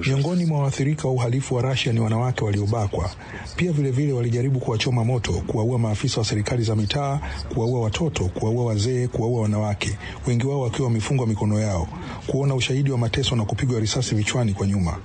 Miongoni 0.08 0.46
mwa 0.46 0.60
waathirika 0.60 1.08
wa 1.08 1.14
uhalifu 1.14 1.56
wa 1.56 1.62
Russia 1.62 1.94
ni 1.94 2.00
wanawake 2.00 2.44
waliobakwa. 2.46 3.10
Pia 3.56 3.72
vilevile 3.72 4.14
walijaribu 4.14 4.60
kuwachoma 4.60 5.04
moto, 5.06 5.32
kuwaua 5.34 5.80
maafisa 5.80 6.20
wa 6.20 6.26
serikali 6.26 6.64
za 6.64 6.76
mitaa, 6.76 7.20
kuwaua 7.54 7.82
watoto, 7.82 8.26
kuwaua 8.26 8.66
wazee, 8.66 9.08
kuwaua 9.08 9.42
wanawake, 9.42 9.98
wengi 10.28 10.46
wao 10.48 10.62
wakiwa 10.62 10.88
wamefungwa 10.88 11.28
mikono 11.28 11.60
yao, 11.60 11.88
kuona 12.28 12.56
ushahidi 12.56 12.92
wa 12.92 12.98
mateso 12.98 13.36
na 13.36 13.46
kupigwa 13.46 13.80
risasi 13.80 14.16
vichwani 14.16 14.54
kwa 14.54 14.68
nyuma. 14.68 14.98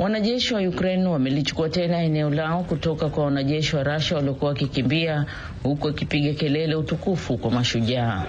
Wanajeshi 0.00 0.54
wa 0.54 0.60
Ukraine 0.60 1.06
wamelichukua 1.08 1.68
tena 1.68 2.02
eneo 2.02 2.30
lao 2.30 2.62
kutoka 2.62 3.08
kwa 3.08 3.24
wanajeshi 3.24 3.76
wa 3.76 3.82
Russia 3.82 4.16
waliokuwa 4.16 4.48
wakikimbia, 4.50 5.26
huku 5.62 5.88
akipiga 5.88 6.32
kelele 6.34 6.74
utukufu 6.74 7.38
kwa 7.38 7.50
mashujaa. 7.50 8.24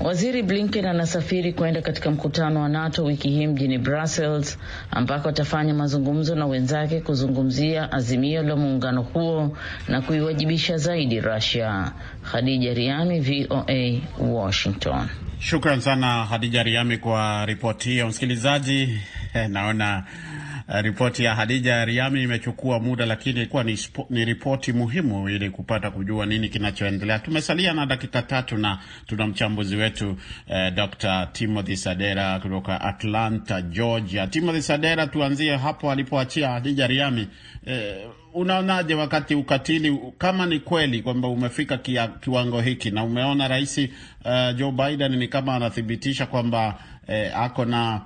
Waziri 0.00 0.42
Blinken 0.42 0.86
anasafiri 0.86 1.52
kwenda 1.52 1.82
katika 1.82 2.10
mkutano 2.10 2.60
wa 2.60 2.68
NATO 2.68 3.04
wiki 3.04 3.28
hii 3.30 3.46
mjini 3.46 3.78
Brussels, 3.78 4.58
ambako 4.90 5.28
atafanya 5.28 5.74
mazungumzo 5.74 6.34
na 6.34 6.46
wenzake 6.46 7.00
kuzungumzia 7.00 7.92
azimio 7.92 8.42
la 8.42 8.56
muungano 8.56 9.02
huo 9.02 9.56
na 9.88 10.02
kuiwajibisha 10.02 10.76
zaidi 10.76 11.20
Russia. 11.20 11.92
Khadija 12.22 12.74
Riami, 12.74 13.20
VOA, 13.20 14.00
Washington. 14.18 15.08
Shukran 15.38 15.80
sana 15.80 16.24
Hadija 16.24 16.62
Riami 16.62 16.98
kwa 16.98 17.46
ripoti 17.46 17.88
hiyo. 17.90 18.08
Msikilizaji, 18.08 19.00
naona 19.48 20.04
uh, 20.06 20.33
ripoti 20.68 21.24
ya 21.24 21.34
Hadija 21.34 21.84
Riami 21.84 22.22
imechukua 22.22 22.80
muda, 22.80 23.06
lakini 23.06 23.36
ilikuwa 23.40 23.64
ni, 23.64 23.78
ni 24.10 24.24
ripoti 24.24 24.72
muhimu 24.72 25.28
ili 25.28 25.50
kupata 25.50 25.90
kujua 25.90 26.26
nini 26.26 26.48
kinachoendelea. 26.48 27.18
Tumesalia 27.18 27.72
na 27.72 27.86
dakika 27.86 28.22
tatu 28.22 28.56
na 28.58 28.78
tuna 29.06 29.26
mchambuzi 29.26 29.76
wetu 29.76 30.16
eh, 30.48 30.72
Dr. 30.74 31.28
Timothy 31.32 31.76
Sadera 31.76 32.38
kutoka 32.40 32.80
Atlanta, 32.80 33.62
Georgia. 33.62 34.26
Timothy 34.26 34.60
Sadera, 34.60 35.06
tuanzie 35.06 35.56
hapo 35.56 35.90
alipoachia 35.92 36.48
Hadija 36.50 36.86
Riami. 36.86 37.28
Eh, 37.66 37.96
unaonaje 38.34 38.94
wakati 38.94 39.34
ukatili 39.34 39.98
kama 40.18 40.46
ni 40.46 40.60
kweli 40.60 41.02
kwamba 41.02 41.28
umefika 41.28 41.78
kia, 41.78 42.08
kiwango 42.08 42.60
hiki 42.60 42.90
na 42.90 43.04
umeona 43.04 43.48
rais 43.48 43.78
uh, 43.78 44.56
Joe 44.56 44.72
Biden 44.72 45.16
ni 45.16 45.28
kama 45.28 45.54
anathibitisha 45.54 46.26
kwamba 46.26 46.78
eh, 47.08 47.38
ako 47.40 47.64
na 47.64 48.00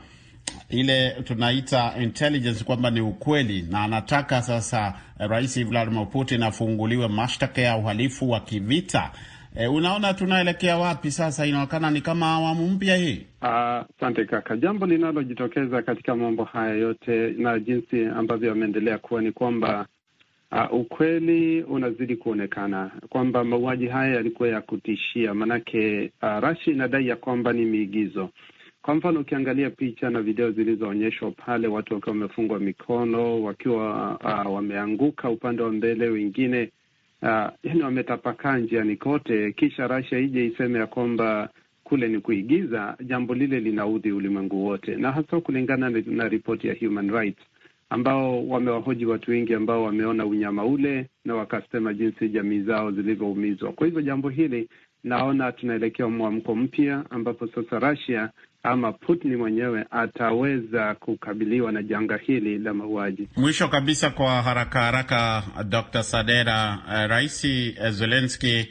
ile 0.71 1.11
tunaita 1.25 1.95
intelligence 2.03 2.65
kwamba 2.65 2.91
ni 2.91 3.01
ukweli 3.01 3.63
na 3.71 3.83
anataka 3.83 4.43
sasa 4.43 4.95
eh, 5.21 5.29
rais 5.31 5.65
Vladimir 5.69 6.07
Putin 6.11 6.43
afunguliwe 6.43 7.09
mashtaka 7.09 7.61
ya 7.63 7.77
uhalifu 7.77 8.31
wa 8.31 8.41
kivita. 8.41 9.11
E, 9.57 9.67
unaona 9.67 10.15
tunaelekea 10.15 10.79
wapi 10.79 11.11
sasa? 11.11 11.47
Inaonekana 11.47 11.91
ni 11.91 12.01
kama 12.01 12.27
awamu 12.33 12.69
mpya 12.69 12.97
hii. 12.97 13.27
Asante 13.41 14.23
uh, 14.23 14.29
kaka. 14.29 14.57
Jambo 14.57 14.87
linalojitokeza 14.87 15.83
katika 15.83 16.17
mambo 16.17 16.45
haya 16.45 16.75
yote 16.75 17.31
na 17.31 17.59
jinsi 17.59 18.05
ambavyo 18.05 18.49
yameendelea 18.49 18.99
kuwa 18.99 19.23
ni 19.23 19.33
kwamba 19.33 19.87
Uh, 20.53 20.73
ukweli 20.81 21.63
unazidi 21.63 22.17
kuonekana 22.17 22.91
kwamba 23.09 23.45
mauaji 23.45 23.87
haya 23.87 24.15
yalikuwa 24.15 24.49
ya 24.49 24.61
kutishia, 24.61 25.35
manake 25.35 26.13
uh, 26.23 26.29
Rasia 26.41 26.73
inadai 26.73 27.09
ya 27.09 27.17
kwamba 27.17 27.53
ni 27.53 27.65
miigizo. 27.65 28.31
Kwa 28.89 28.95
mfano, 28.95 29.21
ukiangalia 29.21 29.71
picha 29.71 30.11
na 30.11 30.23
video 30.23 30.51
zilizoonyeshwa 30.51 31.31
pale, 31.31 31.69
watu 31.69 31.95
wakiwa 31.95 32.13
wamefungwa 32.13 32.59
mikono, 32.59 33.43
wakiwa 33.43 34.19
uh, 34.47 34.55
wameanguka 34.55 35.31
upande 35.31 35.63
wa 35.63 35.73
mbele, 35.73 36.09
wengine 36.09 36.71
uh, 37.23 37.29
yani 37.63 37.83
wametapakaa 37.83 38.59
njiani 38.59 38.97
kote, 38.97 39.53
kisha 39.53 39.87
Russia 39.87 40.19
ije 40.19 40.47
iseme 40.47 40.79
ya 40.79 40.87
kwamba 40.87 41.49
kule 41.85 42.09
ni 42.09 42.21
kuigiza. 42.21 42.97
Jambo 43.05 43.35
lile 43.35 43.61
linaudhi 43.61 44.13
ulimwengu 44.13 44.67
wote, 44.67 44.97
na 44.97 45.13
hasa 45.13 45.41
kulingana 45.41 45.91
na, 45.91 46.03
na 46.07 46.29
ripoti 46.29 46.69
ya 46.69 46.75
Human 46.81 47.11
Rights 47.11 47.43
ambao 47.91 48.49
wamewahoji 48.49 49.07
watu 49.07 49.31
wengi 49.31 49.55
ambao 49.55 49.85
wameona 49.85 50.27
unyama 50.27 50.65
ule 50.65 51.07
na 51.25 51.35
wakasema 51.35 51.95
jinsi 51.95 52.29
jamii 52.29 52.61
zao 52.61 52.91
zilivyoumizwa. 52.93 53.73
Kwa 53.73 53.87
hivyo 53.87 54.03
jambo 54.03 54.29
hili 54.29 54.69
naona 55.05 55.53
tunaelekea 55.53 56.09
mwamko 56.09 56.55
mpya 56.55 57.05
ambapo 57.11 57.47
sasa 57.47 57.79
Russia 57.79 58.31
ama 58.63 58.93
Putin 58.93 59.37
mwenyewe 59.37 59.85
ataweza 59.91 60.95
kukabiliwa 60.95 61.73
na 61.73 61.83
janga 61.83 62.17
hili 62.17 62.59
la 62.59 62.75
mauaji. 62.75 63.29
Mwisho 63.37 63.69
kabisa, 63.69 64.11
kwa 64.11 64.43
haraka 64.43 64.81
haraka, 64.81 65.43
Dr. 65.69 66.03
Sadera, 66.03 66.79
uh, 66.87 66.93
Rais 67.11 67.47
Zelensky 67.91 68.69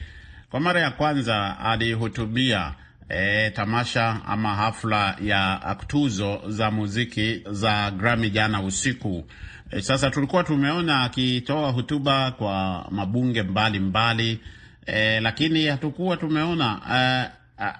kwa 0.49 0.59
mara 0.59 0.79
ya 0.81 0.91
kwanza 0.91 1.59
alihutubia 1.59 2.73
E, 3.09 3.49
tamasha 3.49 4.21
ama 4.25 4.55
hafla 4.55 5.17
ya 5.21 5.75
tuzo 5.87 6.41
za 6.47 6.71
muziki 6.71 7.41
za 7.51 7.91
Grammy 7.91 8.29
jana 8.29 8.61
usiku. 8.61 9.23
E, 9.71 9.81
sasa 9.81 10.09
tulikuwa 10.09 10.43
tumeona 10.43 11.01
akitoa 11.03 11.71
hotuba 11.71 12.31
kwa 12.31 12.85
mabunge 12.91 13.43
mbalimbali 13.43 13.79
mbali, 13.79 14.39
e, 14.87 15.19
lakini 15.19 15.65
hatukuwa 15.65 16.17
tumeona 16.17 16.81
e, 16.93 17.29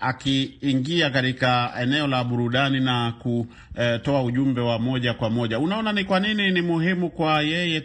akiingia 0.02 1.10
katika 1.10 1.74
eneo 1.82 2.08
la 2.08 2.24
burudani 2.24 2.80
na 2.80 3.12
kutoa 3.20 4.24
ujumbe 4.24 4.62
wa 4.62 4.80
moja 4.80 5.14
kwa 5.14 5.30
moja. 5.30 5.60
Unaona 5.60 5.94
ni 5.94 6.04
kwa 6.04 6.20
nini 6.20 6.52
ni 6.52 6.62
muhimu 6.62 7.10
kwa 7.10 7.42
yeye 7.42 7.82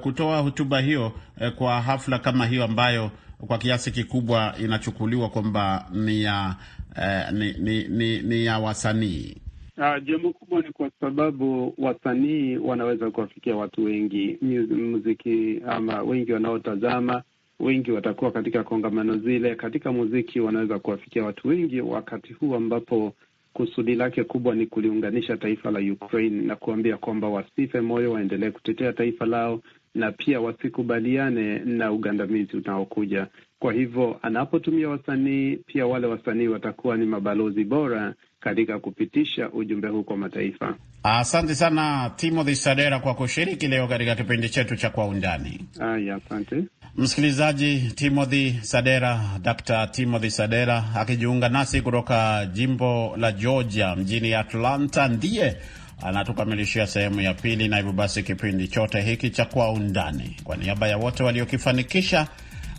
kutoa 0.00 0.38
hotuba 0.40 0.80
hiyo 0.80 1.12
kwa 1.56 1.80
hafla 1.80 2.18
kama 2.18 2.46
hiyo 2.46 2.64
ambayo 2.64 3.10
kwa 3.46 3.58
kiasi 3.58 3.90
kikubwa 3.90 4.54
inachukuliwa 4.60 5.28
kwamba 5.28 5.86
ni 5.92 6.22
ya 6.22 6.56
eh, 7.02 7.32
ni, 7.32 7.52
ni, 7.52 7.88
ni, 7.88 8.22
ni 8.22 8.44
ya 8.44 8.58
wasanii. 8.58 9.36
Uh, 9.78 10.04
jambo 10.04 10.32
kubwa 10.32 10.60
ni 10.62 10.72
kwa 10.72 10.90
sababu 11.00 11.74
wasanii 11.78 12.56
wanaweza 12.56 13.10
kuwafikia 13.10 13.56
watu 13.56 13.84
wengi, 13.84 14.38
muziki 14.70 15.60
ama 15.68 16.02
wengi 16.02 16.32
wanaotazama, 16.32 17.22
wengi 17.62 17.90
watakuwa 17.92 18.30
katika 18.32 18.64
kongamano 18.64 19.16
zile. 19.16 19.54
Katika 19.54 19.92
muziki 19.92 20.40
wanaweza 20.40 20.78
kuwafikia 20.78 21.24
watu 21.24 21.48
wengi, 21.48 21.80
wakati 21.80 22.32
huu 22.32 22.54
ambapo 22.54 23.12
kusudi 23.52 23.94
lake 23.94 24.24
kubwa 24.24 24.54
ni 24.54 24.66
kuliunganisha 24.66 25.36
taifa 25.36 25.70
la 25.70 25.80
Ukraine 25.92 26.42
na 26.42 26.56
kuambia 26.56 26.96
kwamba 26.96 27.28
wasife 27.28 27.80
moyo, 27.80 28.12
waendelee 28.12 28.50
kutetea 28.50 28.92
taifa 28.92 29.26
lao 29.26 29.60
na 29.94 30.12
pia 30.12 30.40
wasikubaliane 30.40 31.58
na 31.58 31.92
ugandamizi 31.92 32.56
unaokuja. 32.56 33.26
Kwa 33.62 33.72
hivyo 33.72 34.18
anapotumia 34.22 34.88
wasanii, 34.88 35.56
pia 35.56 35.86
wale 35.86 36.06
wasanii 36.06 36.46
watakuwa 36.48 36.96
ni 36.96 37.06
mabalozi 37.06 37.64
bora 37.64 38.14
katika 38.40 38.78
kupitisha 38.78 39.50
ujumbe 39.50 39.88
huu 39.88 40.02
kwa 40.02 40.16
mataifa. 40.16 40.74
Asante 41.02 41.54
sana 41.54 42.10
Timothy 42.16 42.54
Sadera 42.54 42.98
kwa 42.98 43.14
kushiriki 43.14 43.68
leo 43.68 43.88
katika 43.88 44.14
kipindi 44.14 44.48
chetu 44.48 44.76
cha 44.76 44.90
Kwa 44.90 45.06
Undani. 45.06 45.60
Aya, 45.80 46.14
asante 46.26 46.64
msikilizaji. 46.96 47.92
Timothy 47.94 48.50
Sadera, 48.62 49.20
Dr. 49.42 49.86
Timothy 49.90 50.30
Sadera 50.30 50.84
akijiunga 50.96 51.48
nasi 51.48 51.80
kutoka 51.80 52.46
jimbo 52.52 53.14
la 53.16 53.32
Georgia 53.32 53.96
mjini 53.96 54.34
Atlanta, 54.34 55.08
ndiye 55.08 55.56
anatukamilishia 56.02 56.86
sehemu 56.86 57.20
ya 57.20 57.34
pili, 57.34 57.68
na 57.68 57.76
hivyo 57.76 57.92
basi 57.92 58.22
kipindi 58.22 58.68
chote 58.68 59.00
hiki 59.00 59.30
cha 59.30 59.44
Kwa 59.44 59.72
Undani, 59.72 60.36
kwa 60.44 60.56
niaba 60.56 60.88
ya 60.88 60.96
wote 60.98 61.22
waliokifanikisha, 61.22 62.28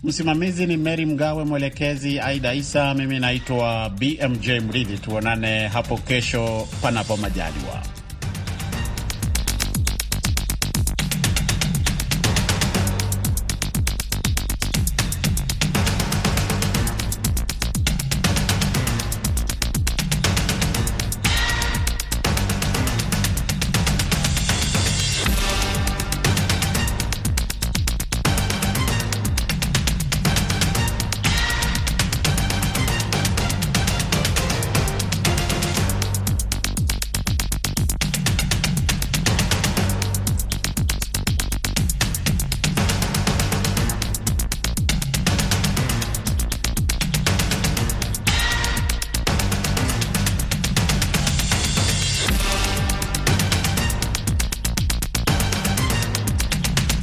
msimamizi 0.03 0.65
ni 0.65 0.77
Mary 0.77 1.05
Mgawe, 1.05 1.43
mwelekezi 1.45 2.19
Aida 2.19 2.53
Isa, 2.53 2.93
mimi 2.93 3.19
naitwa 3.19 3.89
BMJ 3.89 4.49
Mridhi. 4.49 4.97
Tuonane 4.97 5.67
hapo 5.67 5.97
kesho, 5.97 6.67
panapo 6.81 7.17
majaliwa. 7.17 7.81